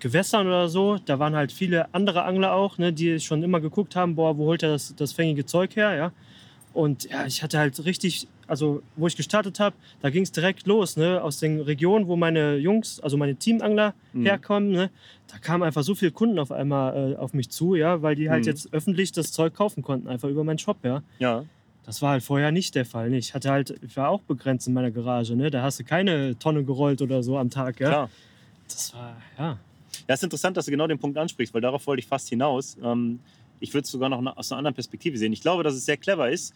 [0.00, 3.96] Gewässern oder so, da waren halt viele andere Angler auch, ne, die schon immer geguckt
[3.96, 6.12] haben, boah, wo holt er das, das fängige Zeug her, ja.
[6.72, 10.66] Und ja, ich hatte halt richtig, also wo ich gestartet habe, da ging es direkt
[10.66, 14.24] los, ne, aus den Regionen, wo meine Jungs, also meine Teamangler Mhm.
[14.24, 14.90] herkommen, ne,
[15.32, 18.28] da kamen einfach so viele Kunden auf einmal äh, auf mich zu, ja, weil die
[18.28, 18.48] halt Mhm.
[18.48, 21.02] jetzt öffentlich das Zeug kaufen konnten, einfach über meinen Shop, ja.
[21.18, 21.44] Ja,
[21.86, 23.10] Das war halt vorher nicht der Fall.
[23.10, 23.16] Ne?
[23.18, 25.50] Ich hatte halt, ich war auch begrenzt in meiner Garage, ne?
[25.52, 27.88] Da hast du keine Tonne gerollt oder so am Tag, ja.
[27.90, 28.10] klar.
[28.68, 29.58] Das war, ja.
[30.08, 32.28] Ja, es ist interessant, dass du genau den Punkt ansprichst, weil darauf wollte ich fast
[32.28, 32.76] hinaus.
[32.82, 33.20] Ähm,
[33.60, 35.32] ich würde es sogar noch aus einer anderen Perspektive sehen.
[35.32, 36.54] Ich glaube, dass es sehr clever ist,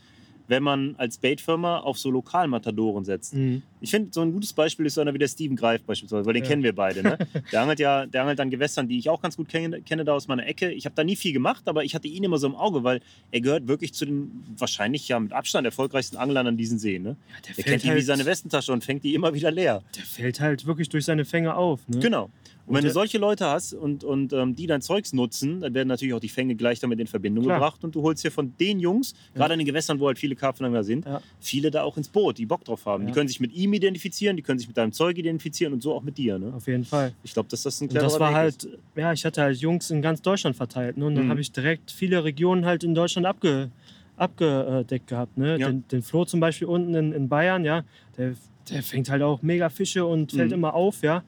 [0.49, 3.35] wenn man als Bait-Firma auf so Lokalmatadoren setzt.
[3.35, 3.63] Mhm.
[3.81, 6.35] Ich finde, so ein gutes Beispiel ist so einer wie der Steven Greif beispielsweise, weil
[6.35, 6.49] den Ja.
[6.49, 7.05] kennen wir beide.
[7.05, 7.19] Ne?
[7.53, 10.13] Der angelt ja der angelt an Gewässern, die ich auch ganz gut kenne, kenne da
[10.13, 10.73] aus meiner Ecke.
[10.73, 13.01] Ich habe da nie viel gemacht, aber ich hatte ihn immer so im Auge, weil
[13.31, 17.05] er gehört wirklich zu den wahrscheinlich ja mit Abstand erfolgreichsten Anglern an diesen Seen.
[17.05, 17.11] Ne?
[17.29, 19.83] Ja, der, Der kennt die wie seine Westentasche und fängt die immer wieder leer.
[19.97, 21.81] der fällt halt wirklich durch seine Fänge auf.
[21.89, 22.01] Ne?
[22.01, 22.29] Genau.
[22.71, 25.61] Und wenn Und du der- solche Leute hast und, und ähm, die dein Zeugs nutzen,
[25.61, 27.59] dann werden natürlich auch die Fänge gleich damit in Verbindung Klar.
[27.59, 30.37] gebracht und du holst hier von den Jungs, gerade in den Gewässern, wo halt viele
[30.37, 31.21] Karpfenangler sind, Ja.
[31.41, 33.07] viele da auch ins Boot, die Bock drauf haben.
[33.07, 33.15] Die Ja.
[33.15, 36.03] können sich mit ihm identifizieren, die können sich mit deinem Zeug identifizieren und so auch
[36.05, 36.39] mit dir.
[36.39, 36.53] Ne?
[36.55, 37.13] Auf jeden Fall.
[37.25, 38.79] Ich glaube, dass das ein Und cleverer das war Weg halt, ist.
[38.95, 40.97] ja, ich hatte halt Jungs in ganz Deutschland verteilt.
[40.97, 41.07] Ne?
[41.07, 41.31] Und dann Mhm.
[41.31, 43.71] habe ich direkt viele Regionen halt in Deutschland abge,
[44.17, 45.37] abgedeckt gehabt.
[45.39, 45.59] Ne?
[45.59, 45.69] Ja.
[45.69, 47.83] Den, den Flo zum Beispiel unten in, in Bayern, ja,
[48.17, 48.35] der,
[48.71, 50.55] der fängt halt auch mega Fische und fällt Mhm.
[50.55, 51.25] immer auf, ja.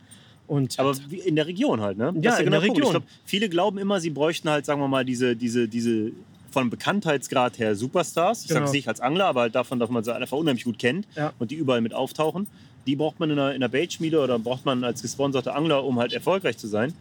[0.53, 2.13] Und Aber wie in der Region halt, ne?
[2.21, 2.77] Ja, in genau der Punkt.
[2.79, 2.83] Region.
[2.85, 6.13] Ich glaube, viele glauben immer, sie bräuchten halt, sagen wir mal, diese, diese, diese
[6.51, 8.43] von Bekanntheitsgrad her Superstars.
[8.43, 8.59] Ich Genau.
[8.59, 11.07] sage es nicht als Angler, aber halt davon, dass man sie einfach unheimlich gut kennt
[11.17, 11.33] Ja.
[11.39, 12.47] und die überall mit auftauchen.
[12.87, 15.99] Die braucht man in einer, in einer Baitschmiede oder braucht man als gesponserte Angler, um
[15.99, 16.93] halt erfolgreich zu sein.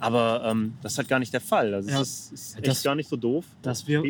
[0.00, 1.74] Aber ähm, das ist halt gar nicht der Fall.
[1.74, 2.00] Also Ja.
[2.00, 3.44] ist, ist echt Das- gar nicht so doof.
[3.62, 4.02] dass wir.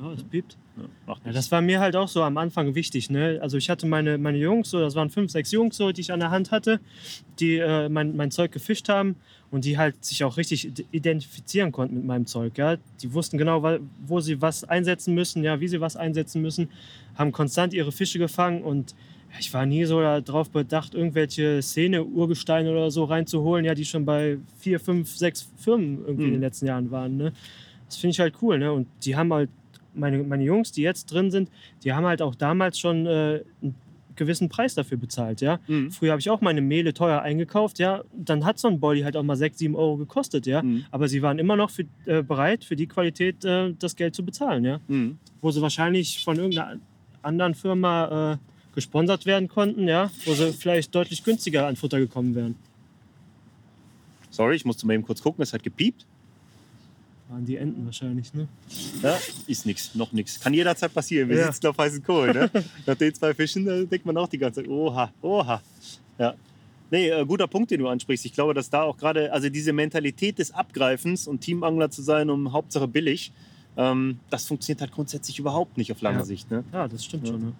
[0.00, 0.56] Oh, es piept.
[0.76, 3.10] Ja, macht Ja, das war mir halt auch so am Anfang wichtig.
[3.10, 3.38] Ne?
[3.42, 6.12] Also ich hatte meine, meine Jungs, so, das waren fünf, sechs Jungs, so, die ich
[6.12, 6.80] an der Hand hatte,
[7.40, 9.16] die äh, mein, mein Zeug gefischt haben
[9.50, 12.56] und die halt sich auch richtig id- identifizieren konnten mit meinem Zeug.
[12.58, 12.76] Ja?
[13.02, 16.68] Die wussten genau, wo sie was einsetzen müssen, ja, wie sie was einsetzen müssen,
[17.16, 18.94] haben konstant ihre Fische gefangen und
[19.40, 24.38] ich war nie so darauf bedacht, irgendwelche Szene-Urgesteine oder so reinzuholen, ja, die schon bei
[24.58, 26.34] vier, fünf, sechs Firmen irgendwie in Mhm.
[26.34, 27.16] den letzten Jahren waren.
[27.16, 27.32] Ne?
[27.86, 28.58] Das finde ich halt cool.
[28.58, 28.72] Ne?
[28.72, 29.50] Und die haben halt
[29.94, 31.50] meine, meine Jungs, die jetzt drin sind,
[31.84, 33.74] die haben halt auch damals schon äh, einen
[34.18, 35.60] gewissen Preis dafür bezahlt, ja.
[35.66, 35.90] Mhm.
[35.90, 38.02] Früher habe ich auch meine Mehle teuer eingekauft, ja.
[38.12, 40.62] Dann hat so ein Body halt auch mal 6, 7 Euro gekostet, ja.
[40.62, 40.84] Mhm.
[40.90, 44.24] Aber sie waren immer noch für, äh, bereit, für die Qualität äh, das Geld zu
[44.24, 44.80] bezahlen, ja.
[44.88, 45.18] Mhm.
[45.40, 46.78] Wo sie wahrscheinlich von irgendeiner
[47.22, 48.36] anderen Firma äh,
[48.74, 50.10] gesponsert werden konnten, ja.
[50.24, 52.56] Wo sie vielleicht deutlich günstiger an Futter gekommen wären.
[54.30, 56.06] Sorry, ich musste mal eben kurz gucken, es hat gepiept.
[57.28, 58.48] Waren die Enten wahrscheinlich, ne?
[59.02, 60.40] Ja, ist nichts, noch nichts.
[60.40, 61.28] Kann jederzeit passieren.
[61.28, 61.52] Wir Ja.
[61.52, 62.34] sitzen auf heißen Kohlen.
[62.34, 62.50] Ne?
[62.86, 65.60] Nach den zwei Fischen da denkt man auch die ganze Zeit, oha, oha.
[66.18, 66.34] Ja.
[66.90, 68.24] Nee, äh, guter Punkt, den du ansprichst.
[68.24, 72.30] Ich glaube, dass da auch gerade, also diese Mentalität des Abgreifens und Teamangler zu sein,
[72.30, 73.30] um Hauptsache billig,
[73.76, 76.24] ähm, das funktioniert halt grundsätzlich überhaupt nicht auf lange Ja.
[76.24, 76.50] Sicht.
[76.50, 76.64] Ne?
[76.72, 77.34] Ja, das stimmt Ja.
[77.34, 77.52] schon, ne?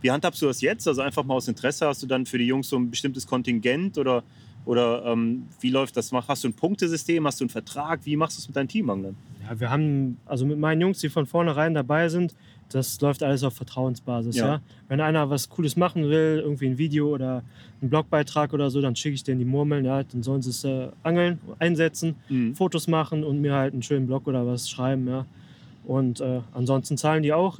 [0.00, 0.86] Wie handhabst du das jetzt?
[0.86, 3.98] Also einfach mal aus Interesse, hast du dann für die Jungs so ein bestimmtes Kontingent
[3.98, 4.22] oder,
[4.64, 6.12] oder ähm, wie läuft das?
[6.12, 8.00] Hast du ein Punktesystem, hast du einen Vertrag?
[8.04, 9.16] Wie machst du es mit deinen Teamanglern?
[9.48, 12.34] Ja, wir haben, also mit meinen Jungs, die von vornherein dabei sind,
[12.70, 14.36] das läuft alles auf Vertrauensbasis.
[14.36, 14.46] Ja.
[14.46, 14.60] Ja.
[14.88, 17.42] Wenn einer was Cooles machen will, irgendwie ein Video oder
[17.80, 20.64] einen Blogbeitrag oder so, dann schicke ich denen die Murmeln, ja, dann sollen sie es
[20.64, 22.54] äh, angeln, einsetzen, Mhm.
[22.54, 25.24] Fotos machen und mir halt einen schönen Blog oder was schreiben, ja.
[25.84, 27.58] Und äh, ansonsten zahlen die auch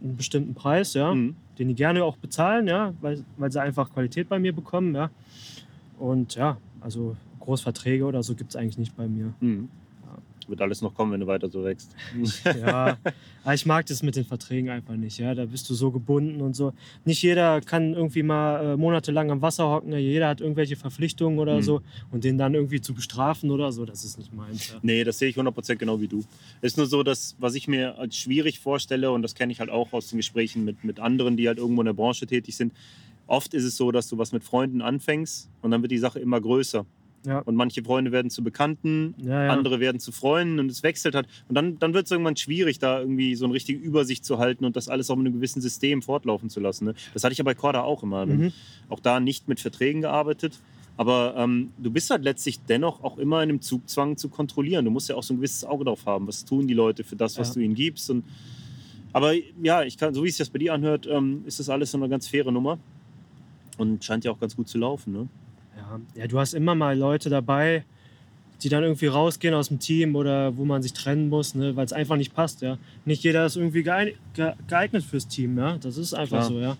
[0.00, 1.34] einen bestimmten Preis, ja, Mhm.
[1.58, 5.10] den die gerne auch bezahlen, ja, weil, weil sie einfach Qualität bei mir bekommen, ja.
[5.98, 9.32] Und ja, also Großverträge oder so gibt es eigentlich nicht bei mir.
[9.40, 9.68] Mhm.
[10.46, 11.96] Wird alles noch kommen, wenn du weiter so wächst.
[12.44, 12.98] Ja,
[13.44, 15.18] aber ich mag das mit den Verträgen einfach nicht.
[15.18, 16.74] Ja, da bist du so gebunden und so.
[17.06, 19.90] Nicht jeder kann irgendwie mal äh, monatelang am Wasser hocken.
[19.92, 21.62] Ja, Jeder hat irgendwelche Verpflichtungen oder Mhm.
[21.62, 21.80] so
[22.10, 24.68] und den dann irgendwie zu bestrafen oder so, das ist nicht meins.
[24.68, 24.78] Ja.
[24.82, 26.22] Nee, das sehe ich 100% genau wie du.
[26.60, 29.70] Ist nur so, dass, was ich mir als schwierig vorstelle, und das kenne ich halt
[29.70, 32.74] auch aus den Gesprächen mit, mit anderen, die halt irgendwo in der Branche tätig sind,
[33.26, 36.18] oft ist es so, dass du was mit Freunden anfängst und dann wird die Sache
[36.18, 36.84] immer größer.
[37.26, 37.38] Ja.
[37.38, 39.50] Und manche Freunde werden zu Bekannten, Ja, ja.
[39.50, 41.26] andere werden zu Freunden und es wechselt halt.
[41.48, 44.64] Und dann, dann wird es irgendwann schwierig, da irgendwie so eine richtige Übersicht zu halten
[44.66, 46.84] und das alles auch mit einem gewissen System fortlaufen zu lassen.
[46.84, 46.94] Ne?
[47.14, 48.26] Das hatte ich ja bei Corda auch immer.
[48.26, 48.52] Mhm.
[48.90, 50.58] Auch da nicht mit Verträgen gearbeitet.
[50.96, 54.84] Aber ähm, du bist halt letztlich dennoch auch immer in einem Zugzwang zu kontrollieren.
[54.84, 56.26] Du musst ja auch so ein gewisses Auge drauf haben.
[56.28, 58.10] Was tun die Leute für das, was du ihnen gibst?
[58.10, 58.24] Und,
[59.12, 59.32] aber
[59.62, 61.90] ja, ich kann, so wie es sich das bei dir anhört, ähm, ist das alles
[61.90, 62.78] so eine ganz faire Nummer.
[63.78, 65.12] Und scheint ja auch ganz gut zu laufen.
[65.12, 65.28] Ne?
[65.76, 66.00] Ja.
[66.14, 67.84] ja, du hast immer mal Leute dabei,
[68.62, 71.84] die dann irgendwie rausgehen aus dem Team oder wo man sich trennen muss, ne, weil
[71.84, 72.62] es einfach nicht passt.
[72.62, 72.78] Ja.
[73.04, 75.58] Nicht jeder ist irgendwie geeignet, fürs Team.
[75.58, 75.76] Ja.
[75.78, 76.48] Das ist einfach Klar.
[76.48, 76.60] so.
[76.60, 76.76] Ja.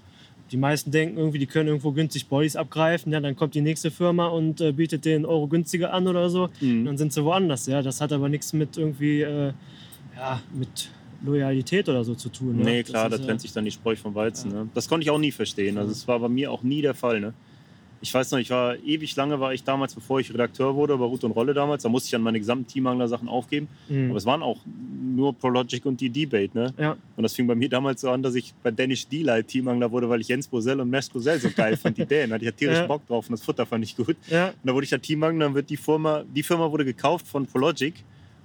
[0.50, 3.12] Die meisten denken irgendwie, die können irgendwo günstig Bodies abgreifen.
[3.12, 6.48] Ja, dann kommt die nächste Firma und äh, bietet den Euro günstiger an oder so.
[6.60, 6.84] Mhm.
[6.84, 7.66] Dann sind sie woanders.
[7.66, 7.82] Ja.
[7.82, 9.52] Das hat aber nichts mit irgendwie äh,
[10.16, 10.90] ja, mit
[11.24, 12.56] Loyalität oder so zu tun.
[12.58, 12.64] Ne?
[12.64, 14.50] Nee, klar, da trennt sich dann die Spreu vom Weizen.
[14.52, 14.68] Ne?
[14.74, 15.78] Das konnte ich auch nie verstehen.
[15.78, 17.20] Also es war bei mir auch nie der Fall.
[17.20, 17.32] Ne?
[18.00, 21.06] Ich weiß noch, ich war ewig lange, war ich damals, bevor ich Redakteur wurde, bei
[21.06, 23.66] Ruth und Rolle damals, da musste ich dann meine gesamten Teammangler-Sachen aufgeben.
[23.88, 24.10] Mhm.
[24.10, 26.50] Aber es waren auch nur Prologic und die Debate.
[26.54, 26.74] Ne?
[26.76, 26.96] Ja.
[27.16, 30.10] Und das fing bei mir damals so an, dass ich bei Danish D-Light Teamangler wurde,
[30.10, 32.02] weil ich Jens Bosell und Mesh Bosell so geil fand, die.
[32.02, 32.86] Ich hatte tierisch Ja.
[32.86, 34.16] Bock drauf und das Futter fand ich gut.
[34.28, 37.26] ja, Und da wurde ich da Teamangler, dann wird die Firma, die Firma wurde gekauft
[37.26, 37.94] von Prologic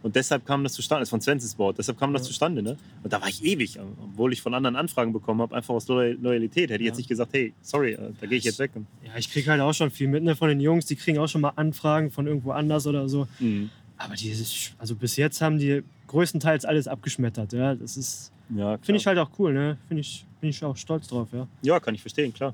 [0.04, 2.28] und deshalb kam das zustande, das ist von Svenssons Board, deshalb kam das Ja.
[2.28, 2.62] zustande.
[2.62, 2.78] Ne?
[3.04, 6.18] Und da war ich ewig, obwohl ich von anderen Anfragen bekommen habe, einfach aus Loyal-
[6.22, 6.70] Loyalität.
[6.70, 6.92] Hätte ich Ja.
[6.92, 8.72] jetzt nicht gesagt, hey, sorry, äh, da gehe ich jetzt weg.
[9.06, 10.86] ja, ich kriege halt auch schon viel mit ne, von den Jungs.
[10.86, 13.28] Die kriegen auch schon mal Anfragen von irgendwo anders oder so.
[13.40, 13.70] Mhm.
[13.98, 14.34] Aber die,
[14.78, 17.52] also bis jetzt haben die größtenteils alles abgeschmettert.
[17.54, 19.54] Ja, das ist, Ja, finde ich halt auch cool.
[19.54, 21.28] Ne, finde ich, bin ich auch stolz drauf.
[21.34, 21.48] Ja.
[21.62, 22.54] Ja, kann ich verstehen, klar.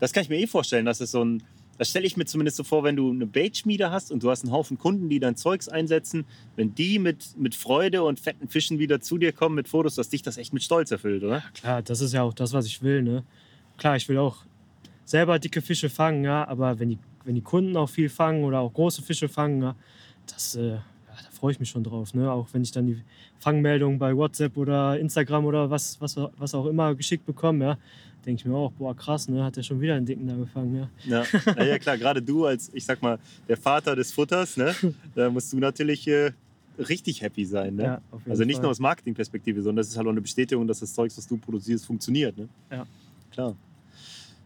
[0.00, 1.42] Das kann ich mir eh vorstellen, dass es so ein.
[1.78, 4.44] Das stelle ich mir zumindest so vor, wenn du eine Baitschmiede hast und du hast
[4.44, 6.24] einen Haufen Kunden, die dein Zeugs einsetzen,
[6.56, 10.08] wenn die mit, mit Freude und fetten Fischen wieder zu dir kommen mit Fotos, dass
[10.08, 11.42] dich das echt mit Stolz erfüllt, oder?
[11.54, 13.02] Klar, das ist ja auch das, was ich will.
[13.02, 13.24] Ne?
[13.76, 14.44] Klar, ich will auch
[15.04, 18.60] selber dicke Fische fangen, ja, aber wenn die, wenn die Kunden auch viel fangen oder
[18.60, 19.76] auch große Fische fangen, ja,
[20.26, 22.14] das, äh, ja, da freue ich mich schon drauf.
[22.14, 22.30] Ne?
[22.30, 23.02] Auch wenn ich dann die
[23.38, 27.78] Fangmeldungen bei WhatsApp oder Instagram oder was, was, was auch immer geschickt bekomme, ja,
[28.24, 29.44] denke ich mir auch, boah, krass, ne?
[29.44, 30.76] hat er schon wieder einen Dicken da gefangen.
[30.76, 30.88] Ja.
[31.04, 34.74] Ja, ja, ja klar, gerade du als, ich sag mal, der Vater des Futters, ne,
[35.14, 36.32] da musst du natürlich äh,
[36.78, 37.76] richtig happy sein.
[37.76, 37.84] Ne?
[37.84, 38.62] Ja, also nicht Fall.
[38.62, 41.36] nur aus Marketingperspektive, sondern das ist halt auch eine Bestätigung, dass das Zeugs, was du
[41.36, 42.36] produzierst, funktioniert.
[42.36, 42.48] Ne?
[42.70, 42.86] Ja.
[43.30, 43.56] Klar.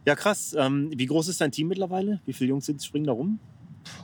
[0.05, 0.55] Ja, krass.
[0.57, 2.19] Ähm, wie groß ist dein Team mittlerweile?
[2.25, 3.39] Wie viele Jungs sind, springen da rum?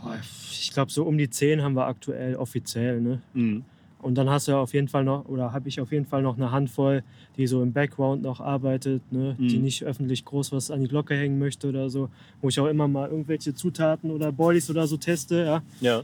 [0.01, 0.17] Boah,
[0.51, 3.01] ich glaube, so um die 10 haben wir aktuell offiziell.
[3.01, 3.21] Ne?
[3.33, 3.63] Mhm.
[4.05, 6.21] Und dann hast du ja auf jeden Fall noch, oder habe ich auf jeden Fall
[6.21, 7.03] noch eine Handvoll,
[7.37, 9.35] die so im Background noch arbeitet, ne?
[9.39, 9.63] die Mhm.
[9.63, 12.87] nicht öffentlich groß was an die Glocke hängen möchte oder so, wo ich auch immer
[12.87, 15.37] mal irgendwelche Zutaten oder Boilies oder so teste.
[15.43, 15.63] Ja?
[15.81, 16.03] Ja.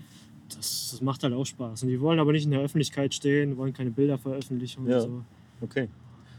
[0.49, 1.83] Das, das macht halt auch Spaß.
[1.83, 5.01] Und die wollen aber nicht in der Öffentlichkeit stehen, wollen keine Bilder veröffentlichen Ja.
[5.01, 5.21] so.
[5.61, 5.87] Okay.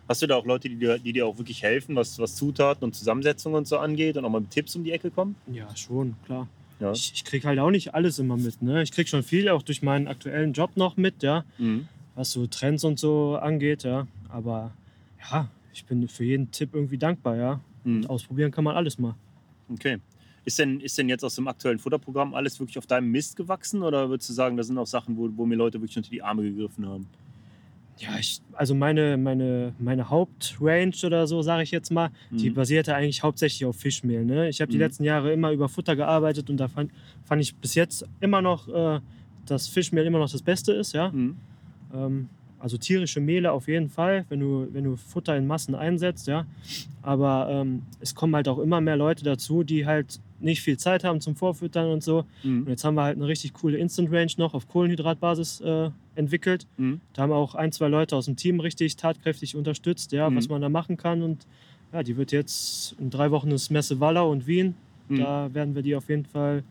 [0.09, 2.83] Hast du da auch Leute, die dir, die dir auch wirklich helfen, was, was Zutaten
[2.83, 5.37] und Zusammensetzungen und so angeht und auch mal mit Tipps um die Ecke kommen?
[5.47, 6.49] Ja, schon, klar.
[6.83, 6.91] Ja.
[6.91, 8.61] Ich, ich kriege halt auch nicht alles immer mit.
[8.61, 8.83] Ne?
[8.83, 11.45] Ich kriege schon viel auch durch meinen aktuellen Job noch mit, ja.
[11.59, 11.87] Mhm.
[12.17, 14.09] was so Trends und so angeht, ja.
[14.29, 14.73] Aber
[15.31, 17.61] ja, ich bin für jeden Tipp irgendwie dankbar, ja.
[17.85, 17.97] Mhm.
[17.97, 19.15] Und ausprobieren kann man alles mal.
[19.73, 19.99] Okay.
[20.45, 23.85] Ist denn, ist denn jetzt aus dem aktuellen Futterprogramm alles wirklich auf deinem Mist gewachsen
[23.85, 26.21] oder würdest du sagen, das sind auch Sachen, wo, wo mir Leute wirklich unter die
[26.21, 27.07] Arme gegriffen haben?
[27.99, 32.55] Ja, ich, also meine, meine, meine Hauptrange oder so, sage ich jetzt mal, die Mhm.
[32.55, 34.25] basierte eigentlich hauptsächlich auf Fischmehl.
[34.25, 34.49] Ne?
[34.49, 34.83] Ich habe die Mhm.
[34.83, 36.91] letzten Jahre immer über Futter gearbeitet und da fand,
[37.25, 39.01] fand ich bis jetzt immer noch, äh,
[39.47, 41.11] dass Fischmehl immer noch das Beste ist, ja.
[41.11, 41.37] Mhm.
[41.95, 42.29] Ähm,
[42.59, 46.47] also tierische Mehle auf jeden Fall, wenn du, wenn du Futter in Massen einsetzt, ja.
[47.03, 51.05] Aber ähm, es kommen halt auch immer mehr Leute dazu, die halt nicht viel Zeit
[51.05, 52.25] haben zum Vorfüttern und so.
[52.45, 52.69] Und Mhm.
[52.69, 56.67] jetzt haben wir halt eine richtig coole Instant Range noch auf Kohlenhydratbasis äh, entwickelt.
[56.77, 57.01] Mhm.
[57.15, 60.37] Da haben auch ein, zwei Leute aus dem Team richtig tatkräftig unterstützt, ja, Mhm.
[60.37, 61.23] was man da machen kann.
[61.23, 61.47] Und
[61.93, 64.75] ja, die wird jetzt in drei Wochen ist Messe Wallau und Wien.
[65.09, 65.19] Mhm.
[65.19, 66.63] Da werden wir die auf jeden Fall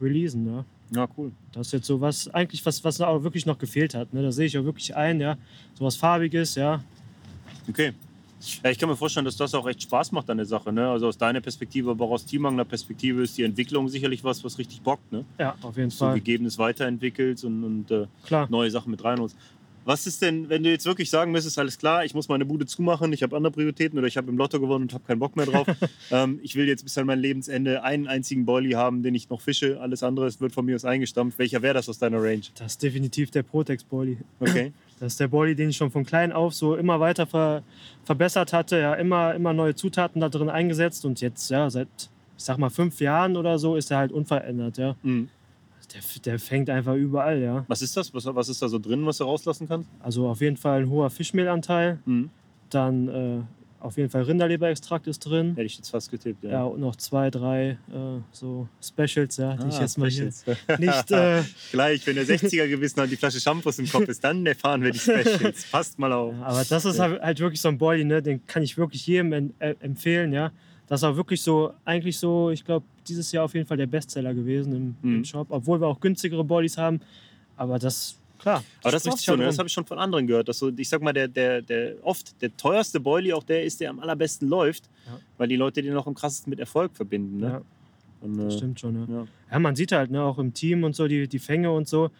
[0.00, 0.64] releasen, ja.
[0.90, 1.32] Ja, cool.
[1.52, 4.14] Das ist jetzt so was, eigentlich was, was auch wirklich noch gefehlt hat.
[4.14, 4.22] Ne?
[4.22, 5.36] Da sehe ich auch wirklich ein, ja.
[5.74, 6.82] So was Farbiges, ja.
[7.68, 7.92] Okay.
[8.62, 10.72] Ja, ich kann mir vorstellen, dass das auch echt Spaß macht an der Sache.
[10.72, 10.88] Ne?
[10.88, 14.58] Also aus deiner Perspektive, aber auch aus Teamangler Perspektive ist die Entwicklung sicherlich was, was
[14.58, 15.10] richtig bockt.
[15.12, 15.24] Ne?
[15.38, 16.14] Ja, auf jeden So Fall.
[16.14, 18.06] Gegebenes weiterentwickelt und, und äh,
[18.48, 19.36] neue Sachen mit reinholst.
[19.84, 22.66] Was ist denn, wenn du jetzt wirklich sagen müsstest, alles klar, ich muss meine Bude
[22.66, 25.34] zumachen, ich habe andere Prioritäten oder ich habe im Lotto gewonnen und habe keinen Bock
[25.34, 25.66] mehr drauf.
[26.10, 29.40] ähm, ich will jetzt bis an mein Lebensende einen einzigen Boilie haben, den ich noch
[29.40, 29.80] fische.
[29.80, 31.38] Alles andere wird von mir aus eingestampft.
[31.38, 32.42] Welcher wäre das aus deiner Range?
[32.56, 34.18] Das ist definitiv der Protex Boilie.
[34.40, 34.72] Okay.
[35.00, 37.62] Das ist der Boilie, den ich schon von klein auf so immer weiter ver
[38.04, 38.78] verbessert hatte.
[38.78, 41.88] Ja, immer, immer neue Zutaten da drin eingesetzt und jetzt, ja, seit,
[42.36, 44.96] ich sag mal, fünf Jahren oder so ist er halt unverändert, ja.
[45.02, 45.28] Mhm.
[45.94, 47.64] Der, der fängt einfach überall, ja.
[47.68, 48.12] Was ist das?
[48.12, 49.88] Was, was ist da so drin, was du rauslassen kannst?
[50.00, 51.98] Also auf jeden Fall ein hoher Fischmehlanteil.
[52.04, 52.30] Mhm.
[52.70, 53.40] Dann äh,
[53.80, 55.50] auf jeden Fall Rinderleberextrakt ist drin.
[55.50, 56.50] Hätte ich jetzt fast getippt, ja.
[56.50, 60.24] Ja, und noch zwei, drei äh, so Specials, ja, die ich Ah, jetzt mal hier
[60.78, 61.10] nicht.
[61.12, 64.82] Äh, Gleich, wenn der 60er gewissen hat, die Flasche Shampoos im Kopf ist, dann erfahren
[64.82, 65.64] wir die Specials.
[65.70, 66.34] Passt mal auf.
[66.34, 68.20] Ja, aber das ist halt, halt wirklich so ein Body, ne?
[68.20, 70.32] den kann ich wirklich jedem en- äh, empfehlen.
[70.32, 70.50] Ja?
[70.88, 74.34] Das auch wirklich so, eigentlich so, ich glaube, dieses Jahr auf jeden Fall der Bestseller
[74.34, 75.16] gewesen im, Mhm.
[75.18, 77.00] im Shop, obwohl wir auch günstigere Bodies haben.
[77.56, 78.64] Aber das, klar.
[78.82, 79.46] Aber das ist spricht oft sich so, halt ne?
[79.46, 80.48] das habe ich schon von anderen gehört.
[80.48, 83.80] Dass so, ich sag mal, der, der, der oft der teuerste Boilie auch der ist,
[83.80, 85.18] der am allerbesten läuft, Ja.
[85.36, 87.38] weil die Leute den auch am krassesten mit Erfolg verbinden.
[87.38, 87.46] Ne?
[87.46, 87.62] Ja,
[88.20, 89.08] Und, das äh, stimmt schon.
[89.08, 89.20] Ja.
[89.20, 89.26] ja.
[89.52, 92.10] ja, man sieht halt ne, auch im Team und so die, die Fänge und so.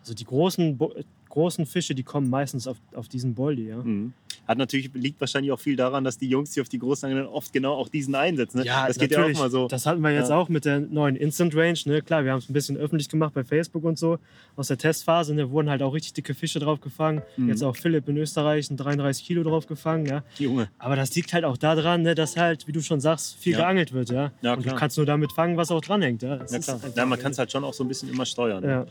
[0.00, 0.92] Also die großen, Bo
[1.34, 3.68] großen Fische, die kommen meistens auf, auf diesen Body.
[3.68, 3.76] Ja.
[3.78, 4.12] Mhm.
[4.46, 7.26] Hat natürlich, liegt wahrscheinlich auch viel daran, dass die Jungs, die auf die großen Angeln
[7.26, 8.58] oft genau auch diesen einsetzen.
[8.58, 8.64] Ne?
[8.64, 9.38] das geht ja auch natürlich.
[9.38, 9.68] mal so.
[9.68, 10.36] Das hatten wir jetzt Ja.
[10.36, 11.78] auch mit der neuen Instant Range.
[11.86, 12.02] Ne?
[12.02, 14.18] Klar, wir haben es ein bisschen öffentlich gemacht bei Facebook und so.
[14.56, 17.22] Aus der Testphase ne, wurden halt auch richtig dicke Fische drauf gefangen.
[17.38, 17.48] Mhm.
[17.48, 20.04] Jetzt auch Philipp in Österreich ein 33 Kilo drauf gefangen.
[20.06, 20.22] Ja?
[20.38, 20.68] Junge.
[20.78, 23.60] Aber das liegt halt auch daran, ne, dass halt, wie du schon sagst, viel Ja.
[23.60, 24.10] geangelt wird.
[24.10, 24.30] Ja?
[24.42, 26.22] Ja, und du kannst nur damit fangen, was auch dranhängt.
[26.22, 26.80] Ja, Das Ja, klar.
[26.94, 28.62] Ja, man kann es halt schon auch so ein bisschen immer steuern.
[28.62, 28.68] ne?
[28.70, 28.86] Ja.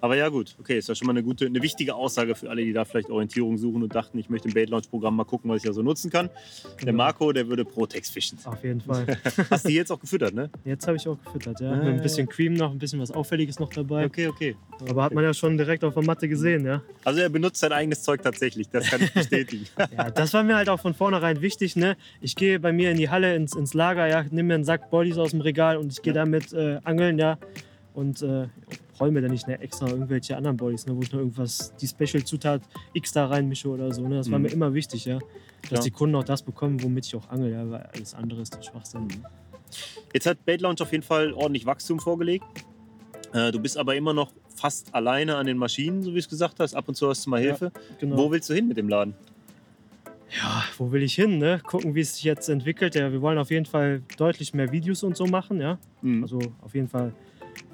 [0.00, 0.54] Aber ja, gut.
[0.60, 3.10] Okay, ist ja schon mal eine gute, eine wichtige Aussage für alle, die da vielleicht
[3.10, 5.72] Orientierung suchen und dachten, ich möchte im Bait Launch Programm mal gucken, was ich da
[5.72, 6.28] so nutzen kann.
[6.80, 6.92] Der Genau.
[6.98, 8.38] Marco, der würde Protex fischen.
[8.44, 9.06] Auf jeden Fall.
[9.50, 10.48] Hast du die jetzt auch gefüttert, ne?
[10.64, 11.72] Jetzt habe ich auch gefüttert, ja.
[11.72, 14.04] Ah, Mit ein bisschen Cream noch, ein bisschen was Auffälliges noch dabei.
[14.06, 14.56] Okay, okay.
[14.88, 16.82] Aber hat man ja schon direkt auf der Matte gesehen, ja.
[17.04, 19.66] Also er benutzt sein eigenes Zeug tatsächlich, das kann ich bestätigen.
[19.96, 21.76] Ja, das war mir halt auch von vornherein wichtig.
[21.76, 21.96] Ne?
[22.20, 24.90] Ich gehe bei mir in die Halle, ins, ins Lager, ja, nehme mir einen Sack
[24.90, 27.38] Bodies aus dem Regal und ich gehe damit äh, angeln, ja.
[27.94, 28.46] Und äh,
[29.00, 31.86] roll mir dann nicht ne, extra irgendwelche anderen Bodies, ne, wo ich noch irgendwas, die
[31.86, 34.06] Special-Zutat X da reinmische oder so.
[34.06, 34.16] Ne?
[34.16, 34.44] Das war Mhm.
[34.44, 35.18] mir immer wichtig, ja.
[35.70, 35.84] Dass Ja.
[35.84, 38.62] die Kunden auch das bekommen, womit ich auch angel, ja, weil alles andere ist der
[38.62, 39.08] Schwachsinn.
[40.12, 42.44] Jetzt hat Bait Launch auf jeden Fall ordentlich Wachstum vorgelegt.
[43.32, 46.28] Äh, du bist aber immer noch fast alleine an den Maschinen, so wie du es
[46.28, 46.74] gesagt hast.
[46.74, 47.72] Ab und zu hast du mal Ja, Hilfe.
[47.98, 48.16] Genau.
[48.18, 49.14] Wo willst du hin mit dem Laden?
[50.42, 51.38] Ja, wo will ich hin?
[51.38, 51.60] Ne?
[51.64, 52.94] Gucken, wie es sich jetzt entwickelt.
[52.94, 55.78] Ja, wir wollen auf jeden Fall deutlich mehr Videos und so machen, ja.
[56.02, 56.22] Mhm.
[56.22, 57.12] Also auf jeden Fall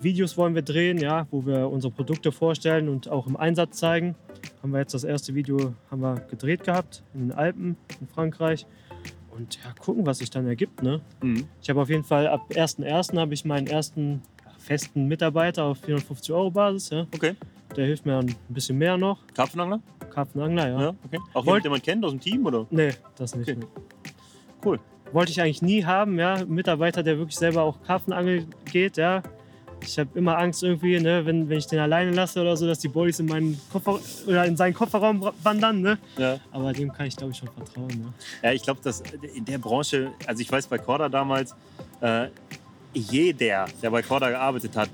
[0.01, 4.15] Videos wollen wir drehen, ja, wo wir unsere Produkte vorstellen und auch im Einsatz zeigen.
[4.63, 8.67] Haben wir jetzt das erste Video haben wir gedreht gehabt in den Alpen in Frankreich.
[9.37, 10.83] Und ja, gucken, was sich dann ergibt.
[10.83, 11.01] Ne?
[11.23, 11.47] Mhm.
[11.63, 13.19] Ich habe auf jeden Fall ab 1.1.
[13.19, 16.91] habe ich meinen ersten ja, festen Mitarbeiter auf 450 Euro Basis.
[16.91, 17.07] Ja.
[17.15, 17.35] Okay.
[17.77, 19.19] Der hilft mir ein bisschen mehr noch.
[19.35, 19.81] Karpfenangler?
[20.11, 20.81] Karpfenangler, ja.
[20.81, 20.89] Ja.
[21.05, 21.19] okay.
[21.35, 22.67] Auch Wollt- jemand, den man kennt aus dem Team, oder?
[22.71, 23.49] Nee, das nicht.
[23.49, 23.61] Okay.
[24.65, 24.81] Cool.
[25.13, 26.35] Wollte ich eigentlich nie haben, ja.
[26.35, 29.23] Ein Mitarbeiter, der wirklich selber auch Karpfenangeln geht, ja.
[29.83, 32.79] Ich habe immer Angst irgendwie, ne, wenn, wenn ich den alleine lasse oder so, dass
[32.79, 35.99] die Bodies in meinen Koffer oder in seinen Kofferraum wandern, ne.
[36.17, 36.38] Ja.
[36.51, 38.12] Aber dem kann ich glaube ich schon vertrauen, ne.
[38.43, 39.03] Ja, ich glaube, dass
[39.35, 41.55] in der Branche, also ich weiß bei Corda damals,
[42.01, 42.29] äh,
[42.93, 44.91] jeder, der bei Corda gearbeitet hat,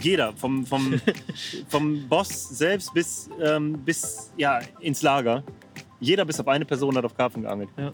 [0.00, 1.00] jeder, vom, vom,
[1.68, 5.42] vom Boss selbst bis, ähm, bis ja, ins Lager,
[5.98, 7.70] jeder bis auf eine Person hat auf Karpfen geangelt.
[7.76, 7.92] Ja.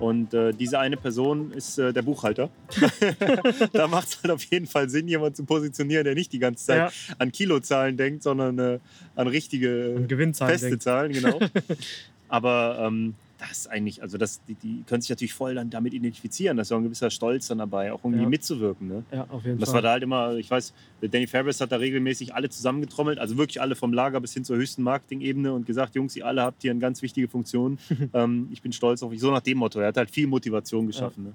[0.00, 2.48] Und äh, diese eine Person ist äh, der Buchhalter.
[3.72, 6.64] da macht es halt auf jeden Fall Sinn, jemanden zu positionieren, der nicht die ganze
[6.64, 8.78] Zeit Ja, an Kilozahlen denkt, sondern äh,
[9.14, 10.82] an richtige Gewinnzahlen feste denkt.
[10.82, 11.38] Zahlen, genau.
[12.28, 15.94] Aber ähm, das ist eigentlich, also das, die, die können sich natürlich voll dann damit
[15.94, 16.56] identifizieren.
[16.58, 18.28] Da ist ja auch ein gewisser Stolz dann dabei, auch irgendwie Ja.
[18.28, 18.86] mitzuwirken.
[18.86, 19.02] Ne?
[19.10, 19.76] Ja, auf jeden das Fall.
[19.76, 23.60] war da halt immer, ich weiß, Danny Fabris hat da regelmäßig alle zusammengetrommelt, also wirklich
[23.60, 26.70] alle vom Lager bis hin zur höchsten Marketing-Ebene und gesagt, Jungs, ihr alle habt hier
[26.70, 27.78] eine ganz wichtige Funktion.
[28.12, 29.20] ähm, ich bin stolz auf euch.
[29.20, 29.80] So nach dem Motto.
[29.80, 31.24] Er hat halt viel Motivation geschaffen.
[31.24, 31.32] Ne?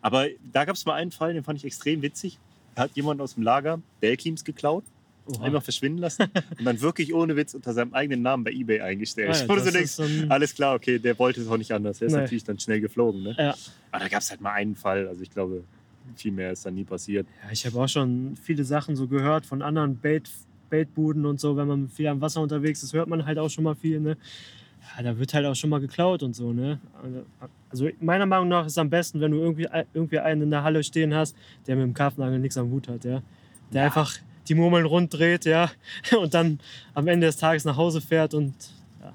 [0.00, 2.38] Aber da gab es mal einen Fall, den fand ich extrem witzig.
[2.74, 4.84] Da hat jemand aus dem Lager Bellkeams geklaut,
[5.38, 5.44] Oha.
[5.46, 6.24] einfach verschwinden lassen
[6.58, 9.30] und dann wirklich ohne Witz unter seinem eigenen Namen bei Ebay eingestellt.
[9.48, 11.98] Ah ja, so denkst, ein- alles klar, okay, der wollte es auch nicht anders.
[11.98, 12.20] Der ist Nee.
[12.20, 13.22] natürlich dann schnell geflogen.
[13.22, 13.34] Ne?
[13.38, 13.54] Ja.
[13.90, 15.08] Aber da gab es halt mal einen Fall.
[15.08, 15.62] Also ich glaube,
[16.16, 17.26] viel mehr ist dann nie passiert.
[17.44, 20.28] Ja, ich habe auch schon viele Sachen so gehört von anderen Bait,
[20.70, 23.64] Baitbuden und so, wenn man viel am Wasser unterwegs ist, hört man halt auch schon
[23.64, 24.16] mal viel, ne?
[24.96, 26.80] Ja, da wird halt auch schon mal geklaut und so, ne?
[27.70, 30.64] Also meiner Meinung nach ist es am besten, wenn du irgendwie, irgendwie einen in der
[30.64, 33.22] Halle stehen hast, der mit dem Karpfenangeln nichts am Hut hat, ja?
[33.72, 34.12] Der einfach
[34.48, 35.70] die Murmeln rund dreht, ja?
[36.18, 36.60] Und dann
[36.94, 38.54] am Ende des Tages nach Hause fährt und
[39.00, 39.12] ja,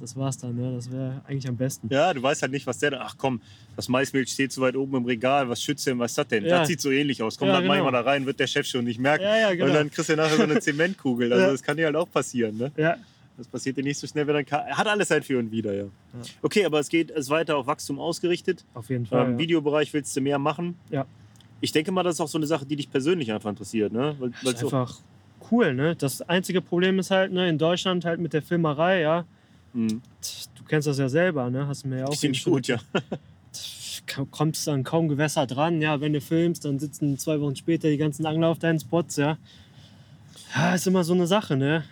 [0.00, 0.72] das war's dann, ne?
[0.74, 1.88] Das wäre eigentlich am besten.
[1.90, 3.00] Ja, du weißt halt nicht, was der da.
[3.02, 3.40] Ach komm,
[3.76, 5.48] das Maismilch steht so weit oben im Regal.
[5.48, 5.98] Was schützt denn?
[5.98, 6.44] Was ist das denn?
[6.44, 6.60] Ja.
[6.60, 7.38] Das sieht so ähnlich aus.
[7.38, 7.90] Komm, Ja, dann mach ich genau.
[7.90, 9.24] mal da rein, wird der Chef schon nicht merken.
[9.24, 9.66] Ja, ja, genau.
[9.66, 11.32] Und dann kriegst du nachher so eine Zementkugel.
[11.32, 11.50] Also Ja.
[11.52, 12.56] das kann dir halt auch passieren.
[12.56, 12.72] Ne?
[12.76, 12.96] Ja,
[13.36, 15.84] Das passiert dir nicht so schnell, wenn dann hat alles halt für und wieder, ja.
[16.42, 18.64] Okay, aber es geht es weiter auf Wachstum ausgerichtet.
[18.74, 19.26] auf jeden Fall.
[19.26, 19.38] Im ja.
[19.38, 20.78] Videobereich willst du mehr machen.
[20.90, 21.06] Ja.
[21.62, 24.14] Ich denke mal, das ist auch so eine Sache, die dich persönlich einfach interessiert, ne?
[24.18, 24.98] Weil, Das ist einfach
[25.50, 25.96] cool, ne?
[25.96, 29.24] Das einzige Problem ist halt, ne, in Deutschland halt mit der Filmerei, ja.
[29.72, 30.02] Hm,
[30.58, 31.66] Du kennst das ja selber, ne?
[31.66, 32.78] Hast du mir ja auch ziemlich eben gut, ja.
[34.30, 36.00] Kommst an kaum Gewässer dran, ja.
[36.00, 39.38] Wenn du filmst, dann sitzen zwei Wochen später die ganzen Angler auf deinen Spots, ja.
[40.54, 41.84] Ja, ist immer so eine Sache, ne?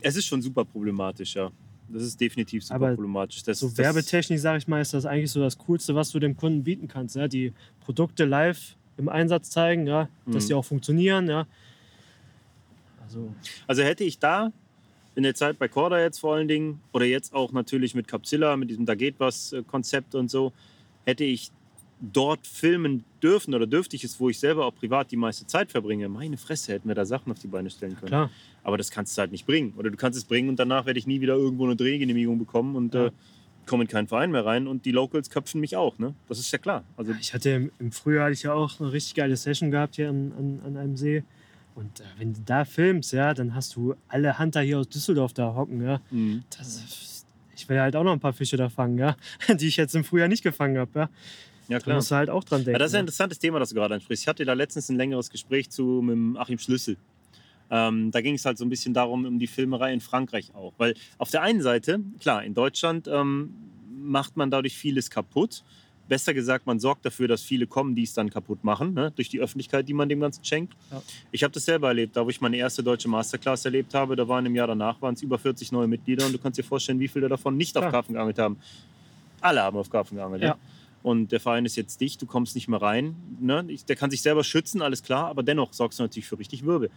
[0.00, 1.50] Es ist schon super problematisch, ja.
[1.88, 3.42] das ist definitiv super Aber problematisch.
[3.44, 6.18] Das, So das, werbetechnisch, sage ich mal, ist das eigentlich so das Coolste, was du
[6.18, 7.14] dem Kunden bieten kannst.
[7.14, 7.28] Ja?
[7.28, 10.08] Die Produkte live im Einsatz zeigen, ja?
[10.26, 10.48] dass Mhm.
[10.48, 11.28] die auch funktionieren.
[11.28, 11.46] Ja?
[13.02, 13.32] Also,
[13.66, 14.52] Also hätte ich da
[15.14, 18.56] in der Zeit bei Corda jetzt vor allen Dingen oder jetzt auch natürlich mit Capsilla,
[18.56, 20.52] mit diesem Da geht was äh, Konzept und so,
[21.04, 21.50] hätte ich
[22.00, 25.70] dort filmen dürfen oder dürfte ich es, wo ich selber auch privat die meiste Zeit
[25.70, 26.08] verbringe.
[26.08, 28.08] Meine Fresse, hätten wir da Sachen auf die Beine stellen können.
[28.08, 28.30] klar.
[28.64, 29.74] Aber das kannst du halt nicht bringen.
[29.76, 32.74] Oder du kannst es bringen und danach werde ich nie wieder irgendwo eine Drehgenehmigung bekommen
[32.74, 33.06] und Ja.
[33.06, 33.10] äh,
[33.66, 35.98] komme in keinen Verein mehr rein und die Locals köpfen mich auch.
[35.98, 36.14] Ne?
[36.28, 36.84] Das ist ja klar.
[36.96, 40.08] Also Ich hatte im, Frühjahr hatte ich ja auch eine richtig geile Session gehabt hier
[40.08, 41.22] an, an, an einem See.
[41.74, 45.32] Und äh, wenn du da filmst, ja, dann hast du alle Hunter hier aus Düsseldorf
[45.32, 46.00] da hocken, ja.
[46.10, 46.42] mh.
[46.58, 47.24] Das,
[47.56, 49.16] ich will halt auch noch ein paar Fische da fangen, ja,
[49.48, 51.08] die ich jetzt im Frühjahr nicht gefangen habe, ja.
[51.68, 51.96] ja Da klar.
[51.96, 52.72] musst du halt auch dran denken.
[52.72, 54.24] Ja, das ist ein interessantes Thema, das du gerade ansprichst.
[54.24, 56.96] Ich hatte da letztens ein längeres Gespräch zu mit Achim Schlüssel.
[57.70, 60.72] Ähm, da ging es halt so ein bisschen darum, um die Filmerei in Frankreich auch.
[60.78, 63.54] Weil auf der einen Seite, klar, in Deutschland ähm,
[63.90, 65.64] macht man dadurch vieles kaputt.
[66.08, 69.12] Besser gesagt, man sorgt dafür, dass viele kommen, die es dann kaputt machen, ne?
[69.14, 70.74] durch die Öffentlichkeit, die man dem Ganzen schenkt.
[70.90, 71.00] Ja.
[71.30, 74.26] Ich habe das selber erlebt, da wo ich meine erste deutsche Masterclass erlebt habe, da
[74.28, 77.00] waren im Jahr danach waren es über 40 neue Mitglieder und du kannst dir vorstellen,
[77.00, 77.92] wie viele davon nicht auf Klar.
[77.92, 78.58] Karpfen geangelt haben.
[79.40, 80.42] Alle haben auf Karpfen geangelt.
[80.42, 80.58] Ja.
[81.02, 83.16] Und der Verein ist jetzt dicht, du kommst nicht mehr rein.
[83.40, 83.64] Ne?
[83.88, 86.90] Der kann sich selber schützen, alles klar, aber dennoch sorgst du natürlich für richtig Wirbel.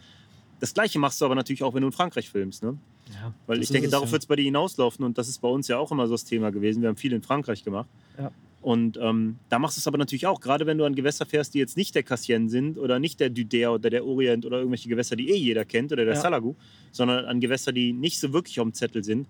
[0.60, 2.62] Das Gleiche machst du aber natürlich auch, wenn du in Frankreich filmst.
[2.62, 2.78] Ne?
[3.12, 4.12] Ja, Weil ich denke, es, darauf ja.
[4.12, 6.24] wird es bei dir hinauslaufen und das ist bei uns ja auch immer so das
[6.24, 6.82] Thema gewesen.
[6.82, 7.88] Wir haben viel in Frankreich gemacht.
[8.18, 8.32] Ja.
[8.62, 11.54] Und ähm, da machst du es aber natürlich auch, gerade wenn du an Gewässer fährst,
[11.54, 14.88] die jetzt nicht der Cassien sind oder nicht der Duder oder der Orient oder irgendwelche
[14.88, 16.20] Gewässer, die eh jeder kennt oder der Ja.
[16.20, 16.56] Salagu,
[16.90, 19.28] sondern an Gewässer, die nicht so wirklich auf dem Zettel sind,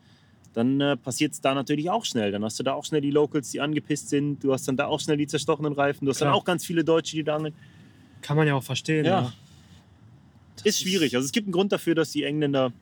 [0.54, 2.32] dann äh, passiert es da natürlich auch schnell.
[2.32, 4.42] Dann hast du da auch schnell die Locals, die angepisst sind.
[4.42, 6.06] Du hast dann da auch schnell die zerstochenen Reifen.
[6.06, 6.30] Du hast Klar.
[6.30, 7.52] dann auch ganz viele Deutsche, die da angeln.
[8.22, 9.04] Kann man ja auch verstehen.
[9.04, 9.20] Ja.
[9.20, 9.32] Ja.
[10.56, 11.14] Das Ist schwierig.
[11.14, 12.72] Also es gibt einen Grund dafür, dass die Engländer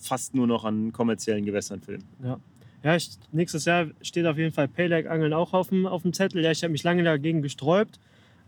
[0.00, 2.04] fast nur noch an kommerziellen Gewässern filmen.
[2.22, 2.40] Ja,
[2.82, 6.42] ja ich, nächstes Jahr steht auf jeden Fall Payback-Angeln auch auf dem, auf dem Zettel.
[6.42, 7.98] Ja, ich habe mich lange dagegen gesträubt,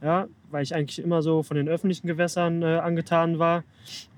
[0.02, 3.64] ja, weil ich eigentlich immer so von den öffentlichen Gewässern äh, angetan war.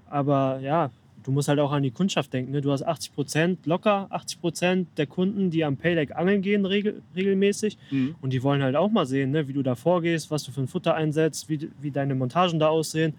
[0.09, 0.91] Aber ja,
[1.25, 2.53] du musst halt auch an die Kundschaft denken.
[2.53, 2.61] Ne?
[2.61, 7.03] Du hast 80 Prozent, locker 80 Prozent der Kunden, die am Payback angeln gehen regel,
[7.17, 7.77] regelmäßig.
[8.21, 10.61] Und die wollen halt auch mal sehen, ne, wie du da vorgehst, was du für
[10.61, 13.15] ein Futter einsetzt, wie, wie deine Montagen da aussehen.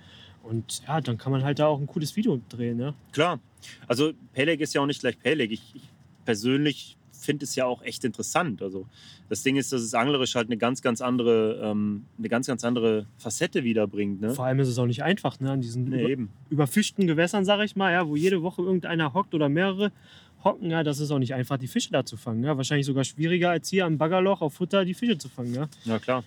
[0.48, 2.78] Und ja, dann kann man halt da auch ein cooles Video drehen.
[2.78, 2.94] Ne?
[3.12, 3.40] Klar.
[3.88, 5.52] Also Peleg ist ja auch nicht gleich Peleg.
[5.52, 5.90] Ich, ich
[6.24, 8.62] persönlich finde es ja auch echt interessant.
[8.62, 8.86] Also
[9.30, 12.64] das Ding ist, dass es anglerisch halt eine ganz, ganz andere, ähm, eine ganz, ganz
[12.64, 14.22] andere Facette wiederbringt.
[14.22, 14.32] Ne?
[14.32, 16.30] Vor allem ist es auch nicht einfach, ne, an diesen Nee, über, eben.
[16.50, 19.92] überfischten Gewässern, sag ich mal, ja, wo jede Woche irgendeiner hockt oder mehrere
[20.44, 22.44] hocken, ja, das ist auch nicht einfach, die Fische da zu fangen.
[22.44, 22.56] Ja.
[22.56, 25.54] Wahrscheinlich sogar schwieriger als hier am Baggerloch auf Futter die Fische zu fangen.
[25.56, 26.24] Ja, Ja, klar.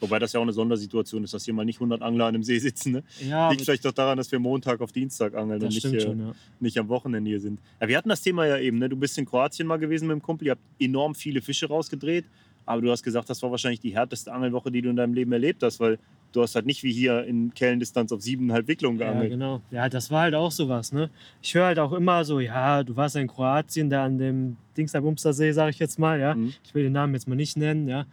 [0.00, 2.42] Wobei das ja auch eine Sondersituation ist, dass hier mal nicht 100 Angler an dem
[2.42, 2.92] See sitzen.
[2.92, 3.02] Ne?
[3.28, 6.18] ja Liegt vielleicht doch daran, dass wir Montag auf Dienstag angeln und nicht, äh, schon.
[6.20, 6.32] Ja.
[6.58, 7.60] nicht am Wochenende hier sind.
[7.80, 8.78] Ja, wir hatten das Thema ja eben.
[8.78, 8.88] Ne?
[8.88, 10.46] Du bist in Kroatien mal gewesen mit dem Kumpel.
[10.46, 12.24] Ihr habt enorm viele Fische rausgedreht.
[12.66, 15.32] Aber du hast gesagt, das war wahrscheinlich die härteste Angelwoche, die du in deinem Leben
[15.32, 15.98] erlebt hast, weil
[16.32, 19.30] du hast halt nicht wie hier in Kellendistanz auf siebeneinhalb Wicklungen Ja, geangelt.
[19.30, 19.60] genau.
[19.70, 20.92] Ja, das war halt auch sowas.
[20.92, 21.10] Ne?
[21.42, 24.56] Ich höre halt auch immer so, ja, du warst ja in Kroatien, da an dem
[24.76, 26.20] Dingsda See, sage ich jetzt mal.
[26.20, 26.34] Ja?
[26.34, 26.52] Mhm.
[26.62, 27.88] Ich will den Namen jetzt mal nicht nennen.
[27.88, 28.06] Ja?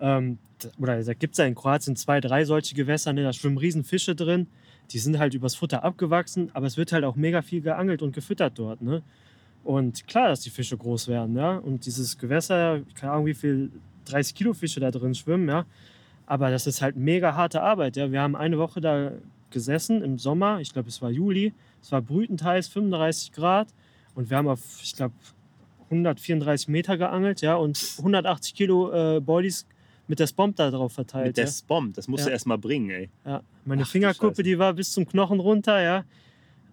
[0.00, 0.38] Ähm,
[0.78, 3.22] oder da gibt es ja in Kroatien zwei, drei solche Gewässer, ne?
[3.22, 4.46] da schwimmen riesen Fische drin.
[4.90, 8.14] Die sind halt übers Futter abgewachsen, aber es wird halt auch mega viel geangelt und
[8.14, 8.82] gefüttert dort.
[8.82, 9.02] Ne?
[9.62, 11.36] Und klar, dass die Fische groß werden.
[11.36, 11.56] Ja?
[11.56, 13.70] Und dieses Gewässer, keine Ahnung, wie viel
[14.06, 15.48] 30 Kilo Fische da drin schwimmen.
[15.48, 15.64] Ja?
[16.26, 17.96] Aber das ist halt mega harte Arbeit.
[17.96, 18.12] Ja?
[18.12, 19.12] Wir haben eine Woche da
[19.50, 21.54] gesessen im Sommer, ich glaube, es war Juli.
[21.80, 23.68] Es war brütend heiß, 35 Grad.
[24.14, 25.14] Und wir haben auf, ich glaube,
[25.84, 29.66] 134 Meter geangelt, ja, und 180 Kilo äh, Boilies
[30.08, 31.28] mit der Spomp da drauf verteilt.
[31.28, 31.50] Mit der ja.
[31.50, 32.26] Spomp, das musst Ja.
[32.26, 33.08] du erst mal bringen, ey.
[33.24, 36.04] Ja, meine Ach, Fingerkuppe, die war bis zum Knochen runter, ja.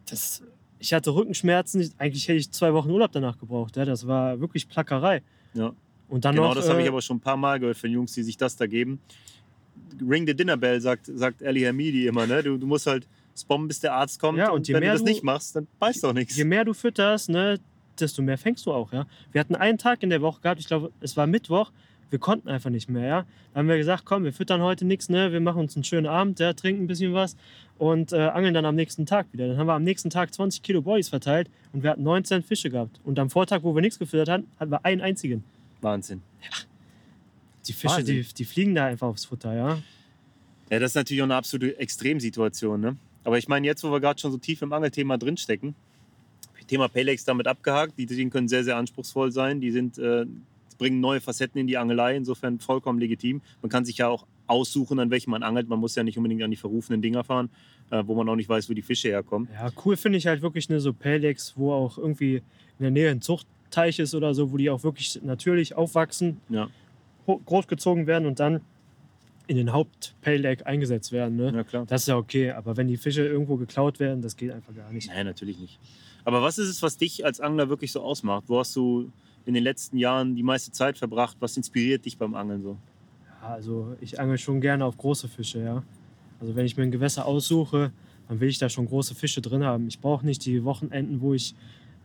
[0.10, 0.44] Das,
[0.80, 1.94] ich hatte Rückenschmerzen.
[1.98, 3.78] Eigentlich hätte ich zwei Wochen Urlaub danach gebraucht.
[3.78, 3.86] Ja.
[3.86, 5.22] Das war wirklich Plackerei.
[5.54, 5.74] Ja.
[6.10, 7.90] Und dann Genau, noch, das habe ich äh, aber schon ein paar Mal gehört von
[7.90, 9.00] Jungs, die sich das da geben.
[10.08, 12.26] Ring the Dinner Bell, sagt, sagt Ali Hamidi immer.
[12.28, 12.44] Ne?
[12.44, 13.08] Du, du musst halt
[13.38, 14.38] spommen, bis der Arzt kommt.
[14.38, 16.36] Ja, und je wenn mehr du das du- nicht machst, dann beißt doch nichts.
[16.36, 17.60] je mehr du fütterst, ne,
[18.00, 18.92] desto mehr fängst du auch.
[18.92, 19.06] Ja.
[19.32, 21.72] Wir hatten einen Tag in der Woche gehabt, ich glaube, es war Mittwoch.
[22.12, 23.08] Wir konnten einfach nicht mehr.
[23.08, 23.26] Ja.
[23.54, 25.32] Da haben wir gesagt, komm, wir füttern heute nichts, ne?
[25.32, 27.36] wir machen uns einen schönen Abend, ja, trinken ein bisschen was
[27.78, 29.48] und äh, angeln dann am nächsten Tag wieder.
[29.48, 32.70] Dann haben wir am nächsten Tag 20 Kilo Boys verteilt und wir hatten 19 Fische
[32.70, 33.00] gehabt.
[33.04, 35.44] Und am Vortag, wo wir nichts gefüttert hatten, hatten wir einen einzigen.
[35.82, 36.22] Wahnsinn.
[37.68, 38.36] Die Fische, die, Wahnsinn.
[38.38, 39.82] die fliegen da einfach aufs Futter, ja.
[40.70, 42.80] Ja, das ist natürlich auch eine absolute Extremsituation.
[42.80, 42.98] Ne?
[43.24, 45.76] Aber ich meine, jetzt, wo wir gerade schon so tief im Angelthema drinstecken,
[46.72, 47.98] Thema Pelex damit abgehakt.
[47.98, 49.60] Die Dinge können sehr, sehr anspruchsvoll sein.
[49.60, 50.26] Die sind, äh,
[50.82, 53.44] bringen neue Facetten in die Angelei, insofern vollkommen legitim.
[53.62, 55.70] Man kann sich ja auch aussuchen, an welchem man angelt.
[55.70, 57.52] Man muss ja nicht unbedingt an die verrufenen Dinger fahren,
[57.92, 59.48] äh, wo man auch nicht weiß, wo die Fische herkommen.
[59.54, 62.44] Ja, cool finde ich halt wirklich ne, so Pelex, wo auch irgendwie in
[62.80, 66.68] der Nähe ein Zucht, Teich ist oder so, wo die auch wirklich natürlich aufwachsen, Ja.
[67.28, 68.62] großgezogen werden und dann
[69.46, 71.36] in den Haupt-Pale Lake eingesetzt werden.
[71.36, 71.54] Ne?
[71.56, 71.86] Ja, klar.
[71.86, 74.92] Das ist ja okay, aber wenn die Fische irgendwo geklaut werden, das geht einfach gar
[74.92, 75.10] nicht.
[75.10, 75.80] Nein, natürlich nicht.
[76.26, 78.46] Aber was ist es, was dich als Angler wirklich so ausmacht?
[78.48, 79.12] Wo hast du
[79.46, 81.38] in den letzten Jahren die meiste Zeit verbracht?
[81.40, 82.78] Was inspiriert dich beim Angeln so?
[83.42, 85.84] Ja, also ich angel schon gerne auf große Fische, ja.
[86.40, 87.92] Also wenn ich mir ein Gewässer aussuche,
[88.28, 89.88] dann will ich da schon große Fische drin haben.
[89.88, 91.56] Ich brauche nicht die Wochenenden, wo ich,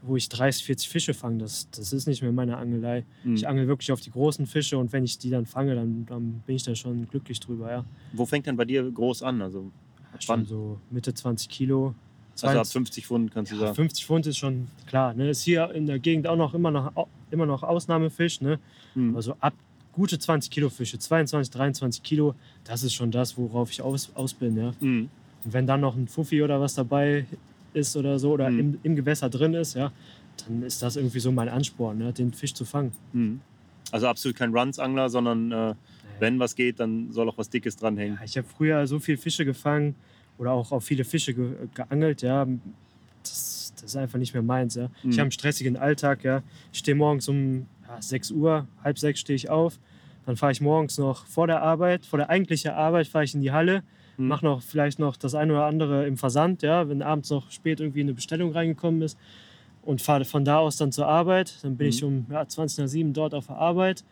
[0.03, 1.39] wo ich 30, 40 Fische fange.
[1.39, 3.05] Das, das ist nicht mehr meine Angelei.
[3.22, 3.34] Hm.
[3.34, 6.43] Ich angel wirklich auf die großen Fische und wenn ich die dann fange, dann, dann
[6.47, 7.84] bin ich da schon glücklich drüber, ja.
[8.12, 9.41] Wo fängt denn bei dir groß an?
[9.41, 9.70] Also,
[10.20, 10.47] Schon Wann?
[10.47, 11.95] so Mitte 20 Kilo.
[12.43, 13.74] also ab 20 50 Pfund kannst du ja, sagen.
[13.74, 15.14] 50 Pfund ist schon klar.
[15.14, 15.30] Ne?
[15.30, 16.93] Ist hier in der Gegend auch noch immer noch,
[17.30, 18.40] immer noch Ausnahmefisch.
[18.40, 18.58] Ne?
[18.94, 19.16] Hm.
[19.16, 19.54] Also ab
[19.92, 24.34] gute 20 Kilo Fische, 22, 23 Kilo, das ist schon das, worauf ich aus, aus
[24.34, 24.56] bin.
[24.56, 24.72] Ja?
[24.80, 25.08] Hm.
[25.44, 27.24] Und wenn dann noch ein Fuffi oder was dabei
[27.72, 28.58] ist oder so oder Mhm.
[28.58, 29.92] im, im Gewässer drin ist, ja,
[30.46, 32.12] dann ist das irgendwie so mein Ansporn, ne?
[32.12, 32.92] den Fisch zu fangen.
[33.12, 33.40] Hm.
[33.92, 35.74] Also absolut kein Runs-Angler, sondern äh,
[36.18, 38.16] wenn was geht, dann soll auch was Dickes dranhängen.
[38.18, 39.94] Ja, ich habe früher so viele Fische gefangen
[40.38, 42.46] oder auch auf viele Fische ge geangelt, ja.
[43.22, 44.88] Das, das ist einfach nicht mehr meins, ja.
[45.00, 45.12] Ich Mhm.
[45.12, 46.42] habe einen stressigen Alltag, ja.
[46.72, 49.78] Ich stehe morgens um ja, 6 Uhr, halb sechs stehe ich auf.
[50.24, 53.40] Dann fahre ich morgens noch vor der Arbeit, vor der eigentlichen Arbeit, fahre ich in
[53.42, 53.82] die Halle,
[54.16, 54.28] Mhm.
[54.28, 57.80] mache noch vielleicht noch das eine oder andere im Versand, ja, wenn abends noch spät
[57.80, 59.18] irgendwie eine Bestellung reingekommen ist
[59.82, 61.54] und fahre von da aus dann zur Arbeit.
[61.62, 61.92] Dann bin Mhm.
[61.92, 64.04] ich um ja, 20 nach 7 dort auf der Arbeit.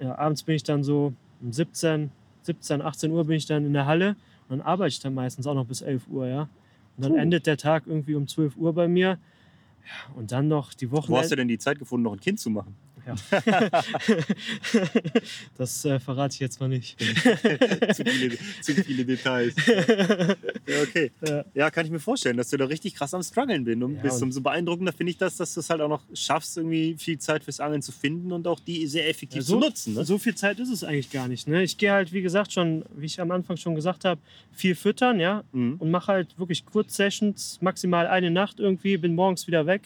[0.00, 2.10] Ja, abends bin ich dann so um 17,
[2.42, 4.10] 17, 18 Uhr bin ich dann in der Halle
[4.48, 6.48] und dann arbeite ich dann meistens auch noch bis 11 Uhr, ja.
[6.96, 7.18] Und dann Puh.
[7.18, 9.18] endet der Tag irgendwie um 12 Uhr bei mir.
[9.84, 11.12] Ja, und dann noch die Wochen.
[11.12, 12.76] Wo hast du denn die Zeit gefunden, noch ein Kind zu machen?
[13.06, 13.14] Ja.
[15.58, 16.98] das äh, verrate ich jetzt mal nicht.
[17.94, 19.54] zu, viele, zu viele Details.
[19.66, 21.10] Ja, okay.
[21.26, 21.44] Ja.
[21.54, 23.82] Ja, kann ich mir vorstellen, dass du da richtig krass am struggeln bist.
[23.82, 24.22] Und bist.
[24.22, 27.44] Umso beeindruckender finde ich das, dass du es halt auch noch schaffst, irgendwie viel Zeit
[27.44, 29.94] fürs Angeln zu finden und auch die sehr effektiv Ja, zu nutzen.
[29.94, 30.04] Ne?
[30.04, 31.46] So viel Zeit ist es eigentlich gar nicht.
[31.48, 31.62] Ne?
[31.62, 34.20] Ich gehe halt, wie gesagt, schon, wie ich am Anfang schon gesagt habe,
[34.52, 35.76] viel füttern, ja, Mhm.
[35.78, 39.82] und mache halt wirklich Kurzsessions, maximal eine Nacht irgendwie, bin morgens wieder weg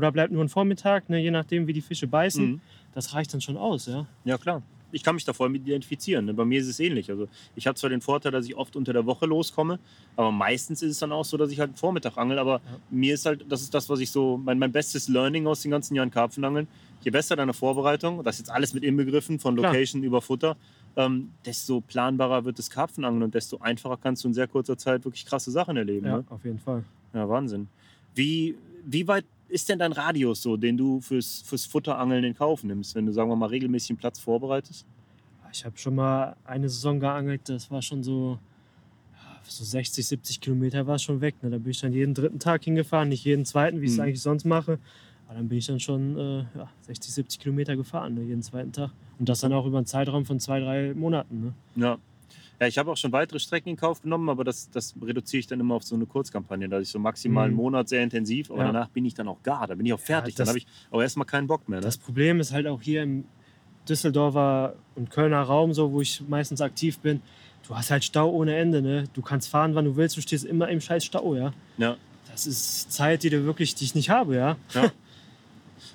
[0.00, 2.44] oder bleibt nur ein Vormittag, ne, je nachdem, wie die Fische beißen.
[2.52, 2.60] Mhm.
[2.94, 4.06] Das reicht dann schon aus, ja.
[4.24, 4.62] Ja, klar.
[4.92, 6.24] Ich kann mich da voll mit identifizieren.
[6.24, 6.34] ne?
[6.34, 7.08] Bei mir ist es ähnlich.
[7.10, 9.78] Also ich habe zwar den Vorteil, dass ich oft unter der Woche loskomme,
[10.16, 12.40] aber meistens ist es dann auch so, dass ich halt Vormittag angel.
[12.40, 15.62] Aber mir ist halt, das ist das, was ich so, mein, mein bestes Learning aus
[15.62, 16.66] den ganzen Jahren Karpfenangeln.
[17.02, 19.72] Je besser deine Vorbereitung, das ist jetzt alles mit inbegriffen, von Klar.
[19.72, 20.56] Location über Futter,
[20.96, 25.04] ähm, desto planbarer wird das Karpfenangeln und desto einfacher kannst du in sehr kurzer Zeit
[25.04, 26.06] wirklich krasse Sachen erleben.
[26.06, 26.24] Ja, Ne?
[26.30, 26.82] auf jeden Fall.
[27.14, 27.68] Ja, Wahnsinn.
[28.16, 32.64] Wie, wie weit ist denn dein Radius so, den du fürs, fürs Futterangeln in Kauf
[32.64, 34.86] nimmst, wenn du, sagen wir mal, regelmäßig einen Platz vorbereitest?
[35.52, 38.38] Ich habe schon mal eine Saison geangelt, das war schon so,
[39.48, 41.34] so 60, 70 Kilometer war es schon weg.
[41.42, 41.50] Ne?
[41.50, 44.04] Da bin ich dann jeden dritten Tag hingefahren, nicht jeden zweiten, wie ich es Mhm.
[44.04, 44.78] eigentlich sonst mache.
[45.26, 48.22] Aber dann bin ich dann schon äh, ja, 60, 70 Kilometer gefahren, ne?
[48.22, 48.90] jeden zweiten Tag.
[49.18, 51.40] Und das dann auch über einen Zeitraum von zwei, drei Monaten.
[51.40, 51.52] Ne?
[51.76, 51.98] Ja.
[52.60, 55.46] Ja, ich habe auch schon weitere Strecken in Kauf genommen, aber das, das reduziere ich
[55.46, 57.60] dann immer auf so eine Kurzkampagne, dass ich so maximal einen Mhm.
[57.62, 58.66] Monat sehr intensiv, aber Ja.
[58.66, 60.66] danach bin ich dann auch gar, da bin ich auch fertig, dann das- habe ich
[60.90, 61.78] auch erstmal keinen Bock mehr.
[61.80, 61.84] Ne?
[61.86, 63.24] Das Problem ist halt auch hier im
[63.88, 67.22] Düsseldorfer und Kölner Raum, so wo ich meistens aktiv bin,
[67.66, 68.82] du hast halt Stau ohne Ende.
[68.82, 69.04] Ne?
[69.14, 71.52] Du kannst fahren, wann du willst, du stehst immer im scheiß Stau, ja.
[71.78, 71.96] ja.
[72.30, 74.56] Das ist Zeit, die du wirklich, die ich nicht habe, ja.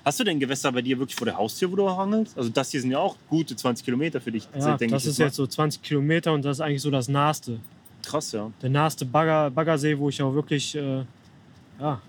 [0.04, 2.36] Hast du denn Gewässer bei dir wirklich vor der Haustür, wo du angelst?
[2.38, 5.10] Also das hier sind ja auch gute 20 Kilometer für dich, Ja, das ich.
[5.10, 5.24] ist mal.
[5.26, 7.58] jetzt so 20 Kilometer und das ist eigentlich so das Naheste.
[8.04, 8.50] krass, ja.
[8.62, 11.04] Der naheste Bagger, Baggersee, wo ich auch wirklich, äh,
[11.80, 12.00] ja,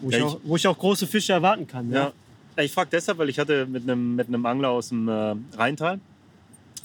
[0.00, 1.90] wo ich, Ja, ich- auch, wo ich auch große Fische erwarten kann.
[1.90, 2.12] Ja.
[2.56, 2.62] Ja.
[2.62, 5.98] Ich frage deshalb, weil ich hatte mit einem, mit einem Angler aus dem äh, Rheintal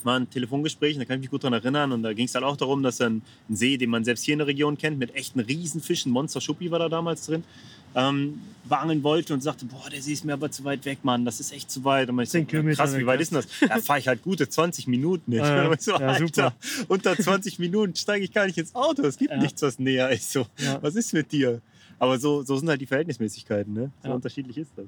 [0.04, 1.90] mal ein Telefongespräch, und da kann ich mich gut daran erinnern.
[1.92, 4.34] Und da ging es halt auch darum, dass ein, ein See, den man selbst hier
[4.34, 7.42] in der Region kennt, mit echten Riesenfischen, Monster Schuppi war da damals drin,
[7.94, 11.24] ähm, beangeln wollte und sagte, boah, der See ist mir aber zu weit weg, Mann,
[11.24, 12.08] das ist echt zu weit.
[12.08, 13.22] Und ich so, Zehn Kilometer krass, wie weit ja.
[13.22, 13.46] ist das?
[13.60, 15.32] Da fahre ich halt gute 20 Minuten.
[15.32, 15.76] Ich Ja, ja.
[15.78, 16.54] so, Ja, Alter, super.
[16.88, 19.02] unter 20 Minuten steige ich gar nicht ins Auto.
[19.02, 19.36] Es gibt Ja.
[19.38, 20.32] nichts, was näher ist.
[20.32, 20.46] So.
[20.58, 20.82] Ja.
[20.82, 21.60] Was ist mit dir?
[21.98, 23.90] Aber so, so sind halt die Verhältnismäßigkeiten, ne?
[24.02, 24.14] So Ja.
[24.14, 24.86] unterschiedlich ist das.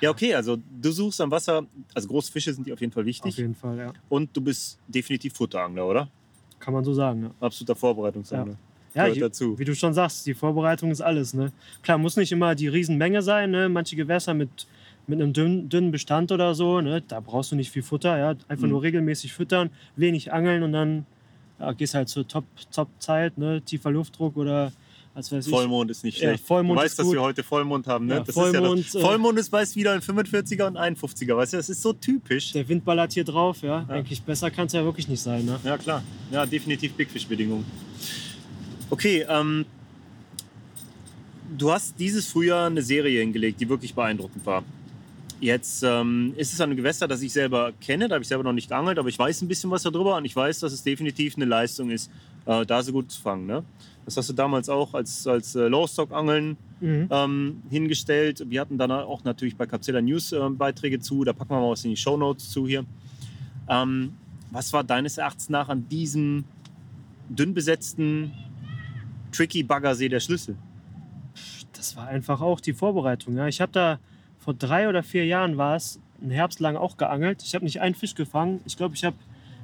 [0.00, 3.02] Ja, okay, also du suchst am Wasser, also große Fische sind dir auf jeden Fall
[3.02, 3.92] Auf wichtig jeden Fall, ja.
[4.08, 6.08] und du bist definitiv Futterangler, oder?
[6.60, 7.30] Kann man so sagen, ja.
[7.40, 8.56] Absoluter Vorbereitungsangler.
[8.98, 9.58] Ja, Gehört dazu.
[9.58, 11.34] wie du schon sagst, die Vorbereitung ist alles.
[11.34, 11.52] Ne?
[11.82, 13.50] Klar, muss nicht immer die Riesenmenge sein.
[13.50, 13.68] Ne?
[13.68, 14.48] Manche Gewässer mit,
[15.06, 17.02] mit einem dünnen, dünnen Bestand oder so, ne?
[17.06, 18.18] da brauchst du nicht viel Futter.
[18.18, 18.34] Ja?
[18.48, 18.70] Einfach Mhm.
[18.70, 21.06] nur regelmäßig füttern, wenig angeln und dann
[21.60, 23.60] ja, gehst halt zur Top-Zeit, Top ne?
[23.62, 24.72] tiefer Luftdruck oder
[25.14, 25.48] weiß ich.
[25.48, 26.44] Vollmond ist nicht Ja, schlecht.
[26.46, 28.14] Vollmond du ist weißt, dass wir heute Vollmond haben, ne?
[28.14, 29.02] Ja, das Vollmond, ist ja äh.
[29.02, 31.56] Vollmond ist meist wieder ein 45er und ein 50er, weißt du?
[31.56, 32.52] Das ist so typisch.
[32.52, 33.80] Der Wind ballert hier drauf, ja.
[33.80, 33.86] Ja.
[33.88, 35.44] Eigentlich besser kann es ja wirklich nicht sein.
[35.44, 35.58] Ne?
[35.64, 36.04] Ja, klar.
[36.30, 37.64] Ja, definitiv Big Fish-Bedingungen.
[38.90, 39.66] Okay, ähm,
[41.56, 44.64] du hast dieses Frühjahr eine Serie hingelegt, die wirklich beeindruckend war.
[45.40, 48.08] Jetzt ähm, ist es ein Gewässer, das ich selber kenne.
[48.08, 50.24] Da habe ich selber noch nicht geangelt, aber ich weiß ein bisschen was darüber und
[50.24, 52.10] ich weiß, dass es definitiv eine Leistung ist,
[52.46, 53.46] äh, da so gut zu fangen.
[53.46, 53.62] Ne?
[54.04, 57.08] Das hast du damals auch als, als äh, Lowstock-Angeln Mhm.
[57.10, 58.44] ähm, hingestellt.
[58.48, 61.24] Wir hatten dann auch natürlich bei Capsella News äh, Beiträge zu.
[61.24, 62.84] Da packen wir mal was in die Show Notes zu hier.
[63.68, 64.12] Ähm,
[64.52, 66.44] was war deines Erachtens nach an diesem
[67.28, 68.30] dünn besetzten
[69.32, 70.56] Tricky Baggersee der Schlüssel?
[71.72, 73.36] Das war einfach auch die Vorbereitung.
[73.36, 73.46] Ja.
[73.46, 73.98] Ich habe da
[74.38, 77.42] vor drei oder vier Jahren war es, einen Herbst lang auch geangelt.
[77.44, 78.60] Ich habe nicht einen Fisch gefangen.
[78.64, 79.16] Ich glaube, ich habe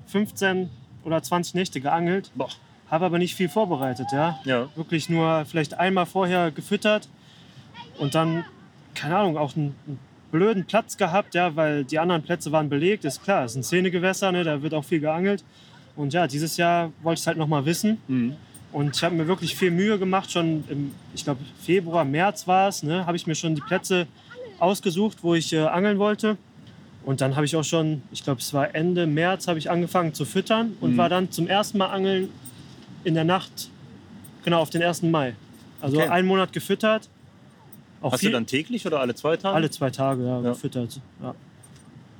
[0.07, 0.71] 15
[1.05, 2.31] oder 20 Nächte geangelt.
[2.35, 2.49] Boah.
[2.91, 4.09] Habe aber nicht viel vorbereitet.
[4.12, 4.39] Ja.
[4.45, 4.69] Ja.
[4.77, 7.09] Wirklich nur vielleicht einmal vorher gefüttert
[7.99, 8.45] und dann,
[8.95, 9.99] keine Ahnung, auch einen, einen
[10.31, 13.05] blöden Platz gehabt, ja, weil die anderen Plätze waren belegt.
[13.05, 15.45] Ist klar, es ist ein Szenegewässer, ne, da wird auch viel geangelt.
[15.97, 17.99] Und ja, dieses Jahr wollte ich es halt noch mal wissen.
[18.09, 18.37] Mhm.
[18.75, 20.33] Und ich habe mir wirklich viel Mühe gemacht.
[20.33, 24.09] Schon im, ich glaube, Februar, März war es, ne, habe ich mir schon die Plätze
[24.59, 26.37] ausgesucht, wo ich äh, angeln wollte.
[27.05, 30.12] Und dann habe ich auch schon, ich glaube, es war Ende März, habe ich angefangen
[30.12, 30.97] zu füttern und Mhm.
[30.97, 32.31] war dann zum ersten Mal angeln
[33.05, 33.70] in der Nacht,
[34.45, 35.03] genau auf den 1.
[35.11, 35.37] Mai.
[35.81, 36.09] Also Okay.
[36.09, 37.09] einen Monat gefüttert.
[38.03, 39.55] Auch Hast viel, du dann täglich oder alle zwei Tage?
[39.55, 40.51] alle zwei Tage ja, Ja.
[40.51, 41.01] gefüttert.
[41.22, 41.35] Ja.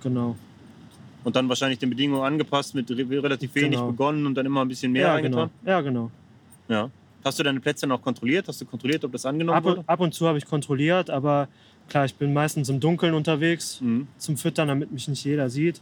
[0.05, 0.37] Genau.
[1.25, 3.87] Und dann wahrscheinlich den Bedingungen angepasst, mit re- relativ wenig Genau.
[3.91, 5.51] begonnen und dann immer ein bisschen mehr Ja, reingetan?
[5.65, 5.71] genau.
[5.73, 6.11] Ja, genau.
[6.69, 6.91] Ja.
[7.25, 8.49] Hast du deine Plätze noch kontrolliert?
[8.49, 9.85] Hast du kontrolliert, ob das angenommen Ab wurde?
[9.87, 11.49] ab und zu habe ich kontrolliert, aber
[11.89, 14.09] klar, ich bin meistens im Dunkeln unterwegs Mhm.
[14.19, 15.81] zum Füttern, damit mich nicht jeder sieht.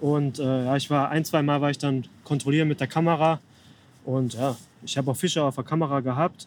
[0.00, 3.40] Und äh, ja, ich war ein, zwei Mal war ich dann kontrollieren mit der Kamera.
[4.04, 6.46] Und ja, ich habe auch Fische auf der Kamera gehabt,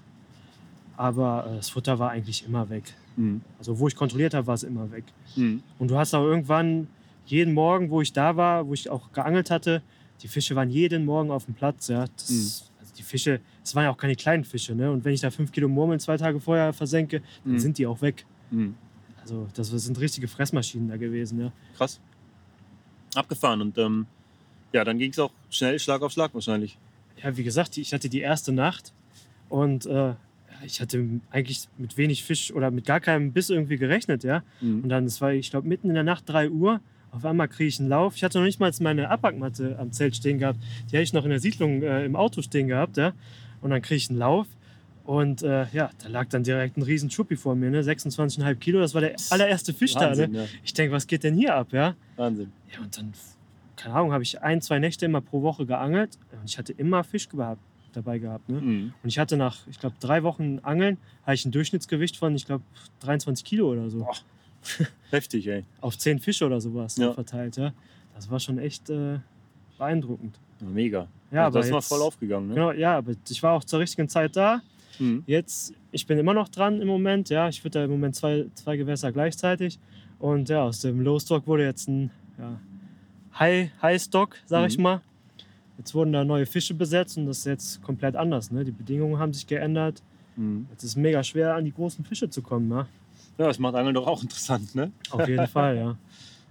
[0.95, 2.93] aber äh, das Futter war eigentlich immer weg.
[3.15, 3.41] Mhm.
[3.57, 5.05] Also wo ich kontrolliert habe, war es immer weg.
[5.36, 5.63] Mhm.
[5.80, 6.88] Und du hast auch irgendwann
[7.25, 9.82] jeden Morgen, wo ich da war, wo ich auch geangelt hatte,
[10.21, 11.88] die Fische waren jeden Morgen auf dem Platz.
[11.88, 12.05] Ja.
[12.15, 12.67] Das, Mhm.
[12.98, 14.76] Die Fische, es waren ja auch keine kleinen Fische.
[14.76, 14.91] Ne?
[14.91, 17.60] Und wenn ich da fünf Kilo Murmeln zwei Tage vorher versenke, dann Mhm.
[17.60, 18.26] sind die auch weg.
[18.52, 18.76] Mhm.
[19.22, 21.39] Also das sind richtige Fressmaschinen da gewesen.
[21.39, 21.52] Ja.
[21.76, 22.00] Krass.
[23.16, 23.62] Abgefahren.
[23.62, 24.06] Und ähm,
[24.74, 26.78] ja, dann ging es auch schnell Schlag auf Schlag wahrscheinlich.
[27.24, 28.93] ja, wie gesagt, ich hatte die erste Nacht
[29.50, 30.14] und äh,
[30.66, 34.24] ich hatte eigentlich mit wenig Fisch oder mit gar keinem Biss irgendwie gerechnet.
[34.24, 34.43] Ja.
[34.62, 34.89] Und Mhm.
[34.89, 36.80] dann, es war, ich glaube, mitten in der Nacht 3 Uhr.
[37.12, 38.16] Auf einmal kriege ich einen Lauf.
[38.16, 40.60] Ich hatte noch nicht mal meine Abpackmatte am Zelt stehen gehabt.
[40.91, 42.97] Die hatte ich noch in der Siedlung äh, im Auto stehen gehabt.
[42.97, 43.14] Ja?
[43.62, 44.47] Und dann kriege ich einen Lauf.
[45.08, 47.82] Und äh, ja, da lag dann direkt ein riesen Schuppi vor mir, ne?
[47.82, 48.80] 26,5 Kilo.
[48.82, 50.39] Das war der allererste Fisch Wahnsinn, da.
[50.39, 50.45] Ne?
[50.45, 50.51] ja.
[50.66, 51.72] Ich denke, was geht denn hier ab?
[51.72, 52.51] Ja, Wahnsinn.
[52.74, 53.14] ja und dann,
[53.78, 56.20] keine Ahnung, habe ich ein, zwei Nächte immer pro Woche geangelt.
[56.34, 57.62] Und ich hatte immer Fisch gehabt,
[57.93, 58.49] dabei gehabt.
[58.49, 58.60] Ne?
[58.60, 58.93] Mhm.
[59.01, 62.45] Und ich hatte nach, ich glaube, drei Wochen Angeln, hatte ich ein Durchschnittsgewicht von, ich
[62.45, 62.66] glaube,
[62.99, 64.14] 23 Kilo oder so Boah.
[65.11, 65.63] Heftig, ey.
[65.82, 67.13] auf zehn Fische oder sowas Ja.
[67.13, 67.57] verteilt.
[67.57, 67.74] Ja.
[68.15, 69.20] Das war schon echt äh,
[69.78, 70.39] beeindruckend.
[70.61, 71.07] Ja, mega.
[71.32, 72.47] Ja, aber das ist mal jetzt- voll aufgegangen.
[72.49, 72.53] Ne?
[72.55, 74.61] Genau, ja, aber ich war auch zur richtigen Zeit da.
[74.99, 75.24] Mhm.
[75.28, 77.30] Jetzt, ich bin immer noch dran im Moment.
[77.30, 79.78] Ja, ich fütter im Moment zwei, zwei Gewässer gleichzeitig.
[80.20, 82.09] Und ja, aus dem Low Stock wurde jetzt ein
[82.39, 82.59] ja,
[83.38, 84.84] High, High Stock, sag ich Mhm.
[84.84, 85.01] mal.
[85.78, 88.49] Jetzt wurden da neue Fische besetzt und das ist jetzt komplett anders.
[88.49, 88.63] Ne?
[88.65, 90.01] Die Bedingungen haben sich geändert.
[90.36, 90.65] Mhm.
[90.72, 92.68] Jetzt ist es mega schwer, an die großen Fische zu kommen.
[92.68, 92.88] Ne?
[93.38, 94.91] Ja, das macht Angeln doch auch interessant, ne?
[95.11, 95.97] Auf jeden Fall, ja.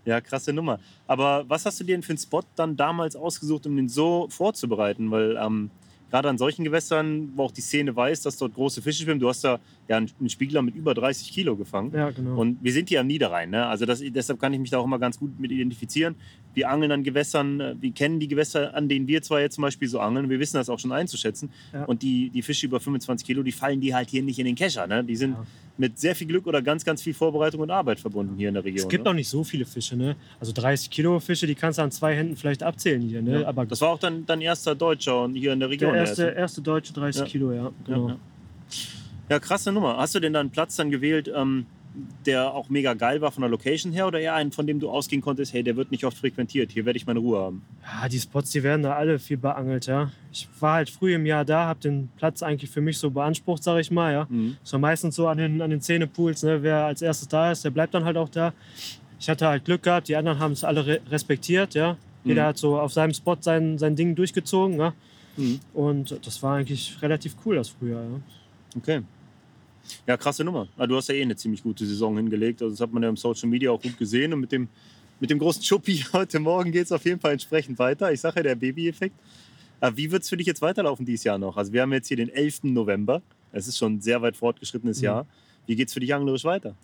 [0.04, 0.78] Ja, krasse Nummer.
[1.08, 4.28] Aber was hast du dir denn für einen Spot dann damals ausgesucht, um den so
[4.30, 5.10] vorzubereiten?
[5.10, 5.70] Weil ähm,
[6.10, 9.28] gerade an solchen Gewässern, wo auch die Szene weiß, dass dort große Fische schwimmen, du
[9.28, 9.58] hast da
[9.88, 11.92] ja einen Spiegler mit über 30 Kilo gefangen.
[11.92, 12.40] Ja, genau.
[12.40, 13.66] Und wir sind hier am Niederrhein, ne?
[13.66, 16.14] also das, deshalb kann ich mich da auch immer ganz gut mit identifizieren.
[16.56, 19.62] Wir angeln an Gewässern, äh, wir kennen die Gewässer, an denen wir zwar jetzt zum
[19.62, 21.50] Beispiel so angeln, wir wissen das auch schon einzuschätzen.
[21.72, 21.84] Ja.
[21.84, 24.54] Und die, die Fische über 25 Kilo, die fallen die halt hier nicht in den
[24.54, 24.86] Kescher.
[24.86, 25.04] Ne?
[25.04, 25.44] Die sind Ja.
[25.76, 28.64] mit sehr viel Glück oder ganz, ganz viel Vorbereitung und Arbeit verbunden hier in der
[28.64, 28.78] Region.
[28.86, 29.10] Es gibt ne?
[29.10, 30.16] noch nicht so viele Fische, ne?
[30.40, 33.42] Also 30 Kilo Fische, die kannst du an zwei Händen vielleicht abzählen hier, ne?
[33.42, 33.48] Ja.
[33.48, 35.92] Aber Das war auch dann dein erster Deutscher und hier in der Region.
[35.92, 36.38] der erste, erste.
[36.40, 37.26] erste deutsche 30 Ja.
[37.28, 37.70] Kilo, ja.
[37.84, 38.12] Genau.
[39.28, 39.98] Ja, krasse Nummer.
[39.98, 41.66] Hast du denn da einen Platz dann gewählt, ähm,
[42.26, 44.90] der auch mega geil war von der Location her oder eher einen, von dem du
[44.90, 47.62] ausgehen konntest, hey, der wird nicht oft frequentiert, hier werde ich meine Ruhe haben?
[47.82, 50.10] Ja, die Spots, die werden da alle viel beangelt, ja.
[50.32, 53.62] Ich war halt früh im Jahr da, habe den Platz eigentlich für mich so beansprucht,
[53.62, 54.26] sag ich mal, ja.
[54.28, 54.56] Mhm.
[54.62, 56.62] So meistens so an den, an den Zähnepools, ne?
[56.62, 58.52] wer als erstes da ist, der bleibt dann halt auch da.
[59.18, 61.96] Ich hatte halt Glück gehabt, die anderen haben es alle re respektiert, ja.
[62.24, 62.46] Jeder Mhm.
[62.48, 64.92] hat so auf seinem Spot sein, sein Ding durchgezogen, ja.
[65.36, 65.60] Mhm.
[65.72, 68.20] Und das war eigentlich relativ cool, das Frühjahr, ja.
[68.76, 69.00] Okay.
[70.06, 70.68] Ja, krasse Nummer.
[70.76, 72.62] Ah, Du hast ja eh eine ziemlich gute Saison hingelegt.
[72.62, 74.32] Also das hat man ja im Social Media auch gut gesehen.
[74.32, 74.68] Und mit dem,
[75.20, 78.12] mit dem großen Schuppi heute Morgen geht es auf jeden Fall entsprechend weiter.
[78.12, 79.14] Ich sage ja, der Baby-Effekt.
[79.80, 81.56] Aber wie wird es für dich jetzt weiterlaufen dieses Jahr noch?
[81.56, 82.64] Also wir haben jetzt hier den 11.
[82.64, 83.20] November.
[83.52, 85.04] Es ist schon ein sehr weit fortgeschrittenes Mhm.
[85.04, 85.26] Jahr.
[85.66, 86.74] Wie geht es für dich anglerisch weiter?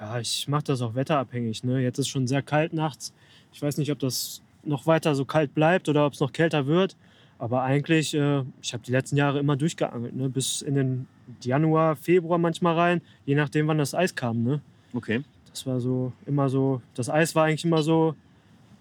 [0.00, 1.64] Ja, ich mache das auch wetterabhängig.
[1.64, 1.82] Ne?
[1.82, 3.12] Jetzt ist schon sehr kalt nachts.
[3.52, 6.66] Ich weiß nicht, ob das noch weiter so kalt bleibt oder ob es noch kälter
[6.66, 6.96] wird.
[7.38, 10.14] Aber eigentlich, äh, ich habe die letzten Jahre immer durchgeangelt.
[10.14, 10.28] Ne?
[10.28, 11.06] Bis in den
[11.42, 14.42] Januar, Februar manchmal rein, je nachdem, wann das Eis kam.
[14.42, 14.60] Ne?
[14.92, 15.22] Okay.
[15.50, 18.14] Das war so immer so, das Eis war eigentlich immer so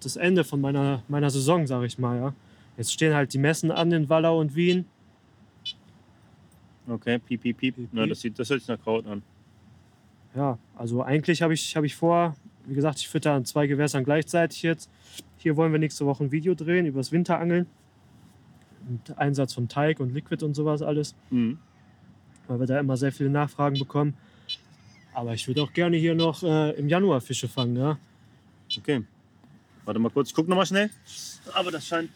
[0.01, 2.17] das Ende von meiner, meiner Saison, sag ich mal.
[2.17, 2.33] Ja.
[2.77, 4.85] Jetzt stehen halt die Messen an in Wallau und Wien.
[6.87, 7.75] Okay, piep, piep, piep.
[7.75, 9.21] Piep, Na, das, sieht, das hört sich nach Kraut an.
[10.35, 12.35] Ja, also eigentlich habe ich, hab ich vor,
[12.65, 14.89] wie gesagt, ich fütter an zwei Gewässern gleichzeitig jetzt.
[15.37, 17.67] Hier wollen wir nächste Woche ein Video drehen über das Winterangeln.
[18.89, 21.59] Mit Einsatz von Teig und Liquid und sowas alles, Mhm.
[22.49, 24.15] Weil wir da immer sehr viele Nachfragen bekommen.
[25.13, 27.97] Aber ich würde auch gerne hier noch äh, im Januar Fische fangen, ja.
[28.77, 29.03] Okay.
[29.85, 30.89] Warte mal kurz, ich guck noch mal schnell.
[31.53, 32.09] Aber das scheint.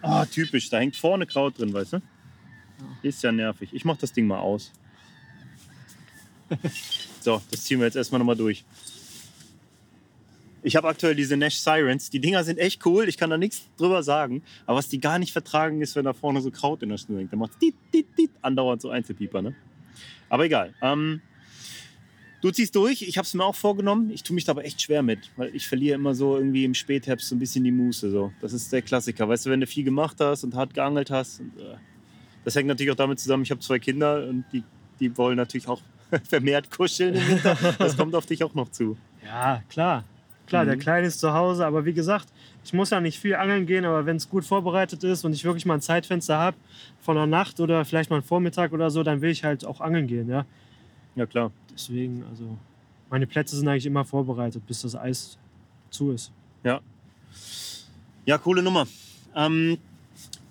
[0.00, 2.02] Ah, typisch, da hängt vorne Kraut drin, weißt du?
[3.02, 3.70] Ist ja nervig.
[3.72, 4.70] Ich mach das Ding mal aus.
[7.20, 8.64] so, das ziehen wir jetzt erstmal nochmal durch.
[10.64, 12.10] Ich habe aktuell diese Nash Sirens.
[12.10, 13.08] Die Dinger sind echt cool.
[13.08, 14.42] Ich kann da nichts drüber sagen.
[14.64, 17.18] Aber was die gar nicht vertragen ist, wenn da vorne so Kraut in der Schnur
[17.18, 17.32] hängt.
[17.32, 19.54] Da macht dit, dit, dit, andauernd so Einzelpieper, ne?
[20.30, 20.74] Aber egal.
[20.80, 21.20] Ähm,
[22.44, 24.10] Du ziehst durch, ich habe es mir auch vorgenommen.
[24.10, 26.74] Ich tue mich da aber echt schwer mit, weil ich verliere immer so irgendwie im
[26.74, 28.10] Spätherbst so ein bisschen die Muße.
[28.10, 28.34] So.
[28.42, 29.26] Das ist der Klassiker.
[29.26, 31.40] Weißt du, wenn du viel gemacht hast und hart geangelt hast.
[31.40, 31.76] Und, äh,
[32.44, 34.62] das hängt natürlich auch damit zusammen, ich habe zwei Kinder und die,
[35.00, 35.80] die wollen natürlich auch
[36.28, 37.18] vermehrt kuscheln.
[37.78, 38.98] Das kommt auf dich auch noch zu.
[39.24, 40.04] Ja, klar.
[40.46, 40.80] Klar, der Mhm.
[40.80, 42.28] Kleine ist zu Hause, aber wie gesagt,
[42.64, 45.44] ich muss ja nicht viel angeln gehen, aber wenn es gut vorbereitet ist und ich
[45.44, 46.56] wirklich mal ein Zeitfenster habe
[47.00, 49.80] von der Nacht oder vielleicht mal einen Vormittag oder so, dann will ich halt auch
[49.80, 50.44] angeln gehen, ja.
[51.16, 51.50] Ja, klar.
[51.72, 52.56] Deswegen, also
[53.10, 55.38] meine Plätze sind eigentlich immer vorbereitet, bis das Eis
[55.90, 56.32] zu ist.
[58.26, 58.86] Ja, coole Nummer.
[59.36, 59.76] Ähm,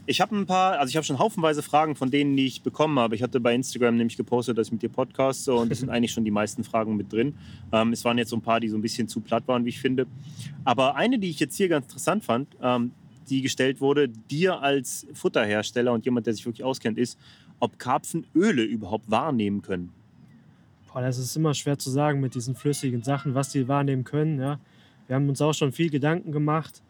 [0.06, 3.00] ich habe ein paar, also ich habe schon haufenweise Fragen von denen, die ich bekommen
[3.00, 3.16] habe.
[3.16, 6.12] Ich hatte bei Instagram nämlich gepostet, dass ich mit dir podcaste und es sind eigentlich
[6.12, 7.36] schon die meisten Fragen mit drin.
[7.72, 9.70] Ähm, es waren jetzt so ein paar, die so ein bisschen zu platt waren, wie
[9.70, 10.06] ich finde.
[10.66, 12.92] Aber eine, die ich jetzt hier ganz interessant fand, ähm,
[13.30, 17.18] die gestellt wurde, dir als Futterhersteller und jemand, der sich wirklich auskennt, ist,
[17.60, 19.94] ob Karpfen Öle überhaupt wahrnehmen können.
[20.92, 24.40] Boah, das ist immer schwer zu sagen mit diesen flüssigen Sachen, was die wahrnehmen können,
[24.40, 24.60] ja.
[25.08, 26.82] Wir haben uns auch schon viel Gedanken gemacht.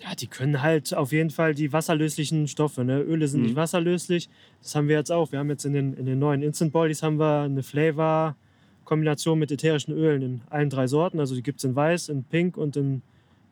[0.00, 2.84] Ja, die können halt auf jeden Fall die wasserlöslichen Stoffe.
[2.84, 3.00] Ne?
[3.00, 3.46] Öle sind Mhm.
[3.46, 4.28] nicht wasserlöslich.
[4.62, 5.32] Das haben wir jetzt auch.
[5.32, 9.50] Wir haben jetzt in den, in den neuen Instant Bodies haben wir eine Flavor-Kombination mit
[9.50, 11.18] ätherischen Ölen in allen drei Sorten.
[11.20, 13.02] Also die gibt es in weiß, in pink und in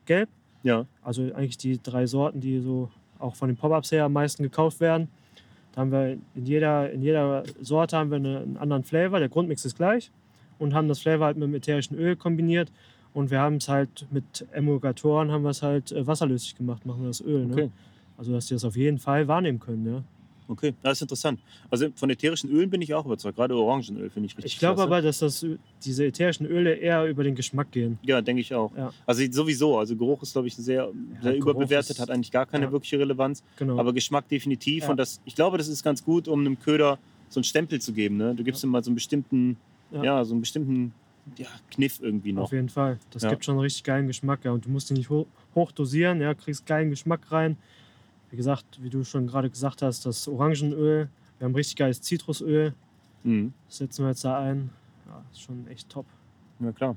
[0.05, 0.29] gelb.
[0.63, 0.85] Ja.
[1.03, 2.89] Also eigentlich die drei Sorten, die so
[3.19, 5.09] auch von den Pop-Ups her am meisten gekauft werden.
[5.73, 9.19] Da haben wir in jeder, in jeder Sorte haben wir eine, einen anderen Flavor.
[9.19, 10.11] Der Grundmix ist gleich
[10.59, 12.71] und haben das Flavor halt mit dem ätherischen Öl kombiniert.
[13.17, 17.01] Und wir haben es halt mit Emulgatoren haben wir es halt äh, wasserlöslich gemacht, machen
[17.01, 17.47] wir das Öl.
[17.51, 17.63] Okay.
[17.63, 17.71] Ne?
[18.15, 19.91] Also dass die das auf jeden Fall wahrnehmen können.
[19.91, 20.03] Ja?
[20.47, 21.39] Okay, das ist interessant.
[21.71, 23.35] Also von ätherischen Ölen bin ich auch überzeugt.
[23.35, 25.43] Gerade Orangenöl finde ich richtig Ich glaube aber, dass das,
[25.83, 27.97] diese ätherischen Öle eher über den Geschmack gehen.
[28.03, 28.71] Ja, denke ich auch.
[28.77, 28.93] Ja.
[29.07, 30.87] Also sowieso, also Geruch ist, glaube ich, sehr,
[31.23, 32.71] sehr Geruch überbewertet, ist- hat eigentlich gar keine ja.
[32.71, 33.41] wirkliche Relevanz.
[33.57, 33.79] Genau.
[33.79, 34.83] Aber Geschmack definitiv.
[34.83, 34.91] Ja.
[34.91, 36.99] Und das, ich glaube, das ist ganz gut, um einem Köder
[37.29, 38.17] so einen Stempel zu geben.
[38.17, 38.35] Ne?
[38.35, 39.57] Du gibst ihm mal so einen bestimmten,
[39.89, 40.03] ja.
[40.03, 40.23] Ja.
[40.23, 40.93] so einen bestimmten
[41.37, 42.43] ja, Kniff irgendwie noch.
[42.43, 42.99] Auf jeden Fall.
[43.11, 43.29] Das Ja.
[43.29, 44.43] gibt schon einen richtig geilen Geschmack.
[44.45, 44.51] Ja.
[44.51, 45.25] Und du musst ihn nicht hoch,
[45.55, 47.57] hoch dosieren, ja, kriegst geilen Geschmack rein.
[48.31, 51.09] Wie gesagt, wie du schon gerade gesagt hast, das Orangenöl.
[51.39, 52.73] Wir haben richtig geiles Zitrusöl.
[53.23, 53.53] Mhm.
[53.67, 54.69] Das setzen wir jetzt da ein.
[55.07, 56.05] Ja, ist schon echt top.
[56.59, 56.95] Ja, klar.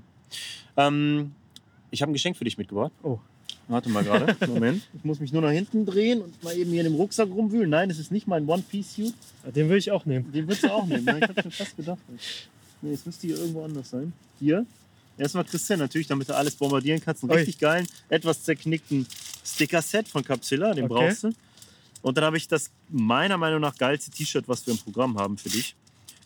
[0.76, 1.32] Ähm,
[1.90, 2.92] ich habe ein Geschenk für dich mitgebracht.
[3.02, 3.18] Oh.
[3.68, 4.36] Warte mal gerade.
[4.48, 4.88] Moment.
[4.94, 7.70] Ich muss mich nur nach hinten drehen und mal eben hier in dem Rucksack rumwühlen.
[7.70, 9.14] Nein, das ist nicht mein One-Piece-Suit.
[9.54, 10.32] Den will ich auch nehmen.
[10.32, 11.04] Den würdest du auch nehmen.
[11.04, 11.18] ne?
[11.18, 11.98] Ich habe schon fast gedacht.
[12.82, 14.12] Nee, es müsste hier irgendwo anders sein.
[14.38, 14.64] Hier.
[15.18, 17.22] Erstmal Christian natürlich, damit du alles bombardieren kannst.
[17.22, 19.06] Einen richtig geilen, etwas zerknickten
[19.44, 20.72] Sticker-Set von Capsilla.
[20.74, 20.94] Den Okay.
[20.94, 21.32] brauchst du.
[22.02, 25.36] Und dann habe ich das meiner Meinung nach geilste T-Shirt, was wir im Programm haben
[25.36, 25.74] für dich.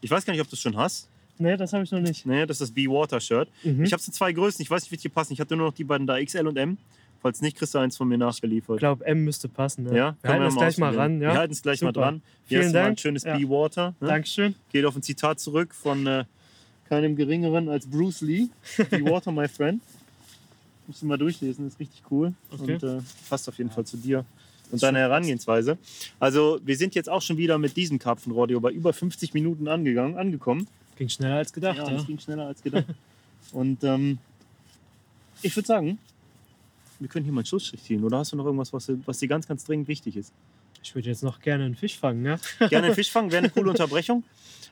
[0.01, 1.09] Ich weiß gar nicht, ob du es schon hast.
[1.39, 2.25] Nee, das habe ich noch nicht.
[2.27, 3.49] Nee, das ist das Be-Water-Shirt.
[3.65, 3.83] Mhm.
[3.85, 4.63] Ich habe es in zwei Größen.
[4.63, 5.33] Ich weiß nicht, wie die passen.
[5.33, 6.79] Ich hatte nur noch die beiden da, XL und M.
[7.21, 8.77] Falls nicht, kriegst du eins von mir nachgeliefert.
[8.77, 9.85] Ich glaube, M müsste passen.
[9.85, 9.97] Ne?
[9.97, 11.21] Ja, wir halten das gleich mal ran.
[11.21, 11.33] Ja?
[11.33, 12.01] Wir halten es gleich mal Super.
[12.03, 12.23] dran.
[12.47, 13.01] Hier Vielen mal ein Dank.
[13.01, 13.37] schönes Ja.
[13.37, 13.95] Be-Water.
[13.99, 14.07] Ne?
[14.09, 14.55] Dankeschön.
[14.71, 16.25] Geht auf ein Zitat zurück von äh,
[16.89, 18.49] keinem geringeren als Bruce Lee.
[18.91, 19.83] Be Water, my friend.
[20.87, 22.35] Musst du mal durchlesen, ist richtig cool.
[22.51, 22.75] Okay.
[22.75, 24.25] Und äh, passt auf jeden Fall zu dir
[24.71, 25.79] und deiner Herangehensweise.
[26.19, 30.19] Also, wir sind jetzt auch schon wieder mit diesem Karpfenradio bei über 50 Minuten angegangen,
[30.19, 30.67] angekommen.
[30.97, 31.79] Ging schneller als gedacht.
[31.79, 32.87] ja, Ja, das ging schneller als gedacht.
[33.53, 34.19] und ähm,
[35.43, 35.99] ich würde sagen,
[36.99, 38.05] wir können hier mal einen Schlussstrich ziehen.
[38.05, 40.33] Oder hast du noch irgendwas, was, was dir ganz, ganz dringend wichtig ist?
[40.83, 42.25] Ich würde jetzt noch gerne einen Fisch fangen.
[42.25, 42.39] Ja?
[42.69, 44.23] Gerne einen Fisch fangen, wäre eine coole Unterbrechung.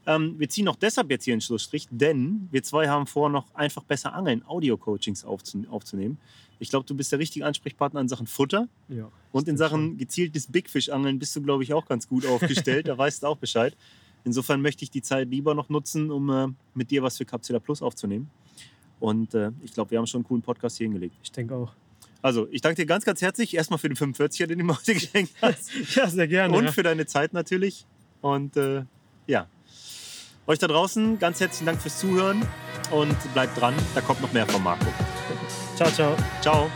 [0.06, 3.54] Ähm, wir ziehen auch deshalb jetzt hier einen Schlussstrich, denn wir zwei haben vor, noch
[3.54, 6.18] einfach besser angeln, Audio-Coachings aufzu aufzunehmen.
[6.58, 9.10] Ich glaube, du bist der richtige Ansprechpartner in Sachen Futter ja.
[9.32, 12.86] und in Sachen gezieltes Big Fish-Angeln bist du, glaube ich, auch ganz gut aufgestellt.
[12.88, 13.76] da weißt du auch Bescheid.
[14.24, 17.58] Insofern möchte ich die Zeit lieber noch nutzen, um äh, mit dir was für Capsula
[17.58, 18.30] Plus aufzunehmen.
[19.00, 21.16] Und äh, ich glaube, wir haben schon einen coolen Podcast hier hingelegt.
[21.22, 21.72] Ich denke auch.
[22.22, 24.94] Also, ich danke dir ganz, ganz herzlich erstmal für den 45er, den du mir heute
[24.94, 25.72] geschenkt hast.
[25.96, 26.56] Ja, sehr gerne.
[26.56, 26.72] Und ja.
[26.72, 27.84] für deine Zeit natürlich.
[28.20, 28.84] Und äh,
[29.26, 29.48] ja.
[30.46, 32.42] Euch da draußen ganz herzlichen Dank fürs Zuhören
[32.90, 34.86] und bleibt dran, da kommt noch mehr von Marco.
[35.76, 36.16] Ciao, ciao.
[36.40, 36.70] Ciao.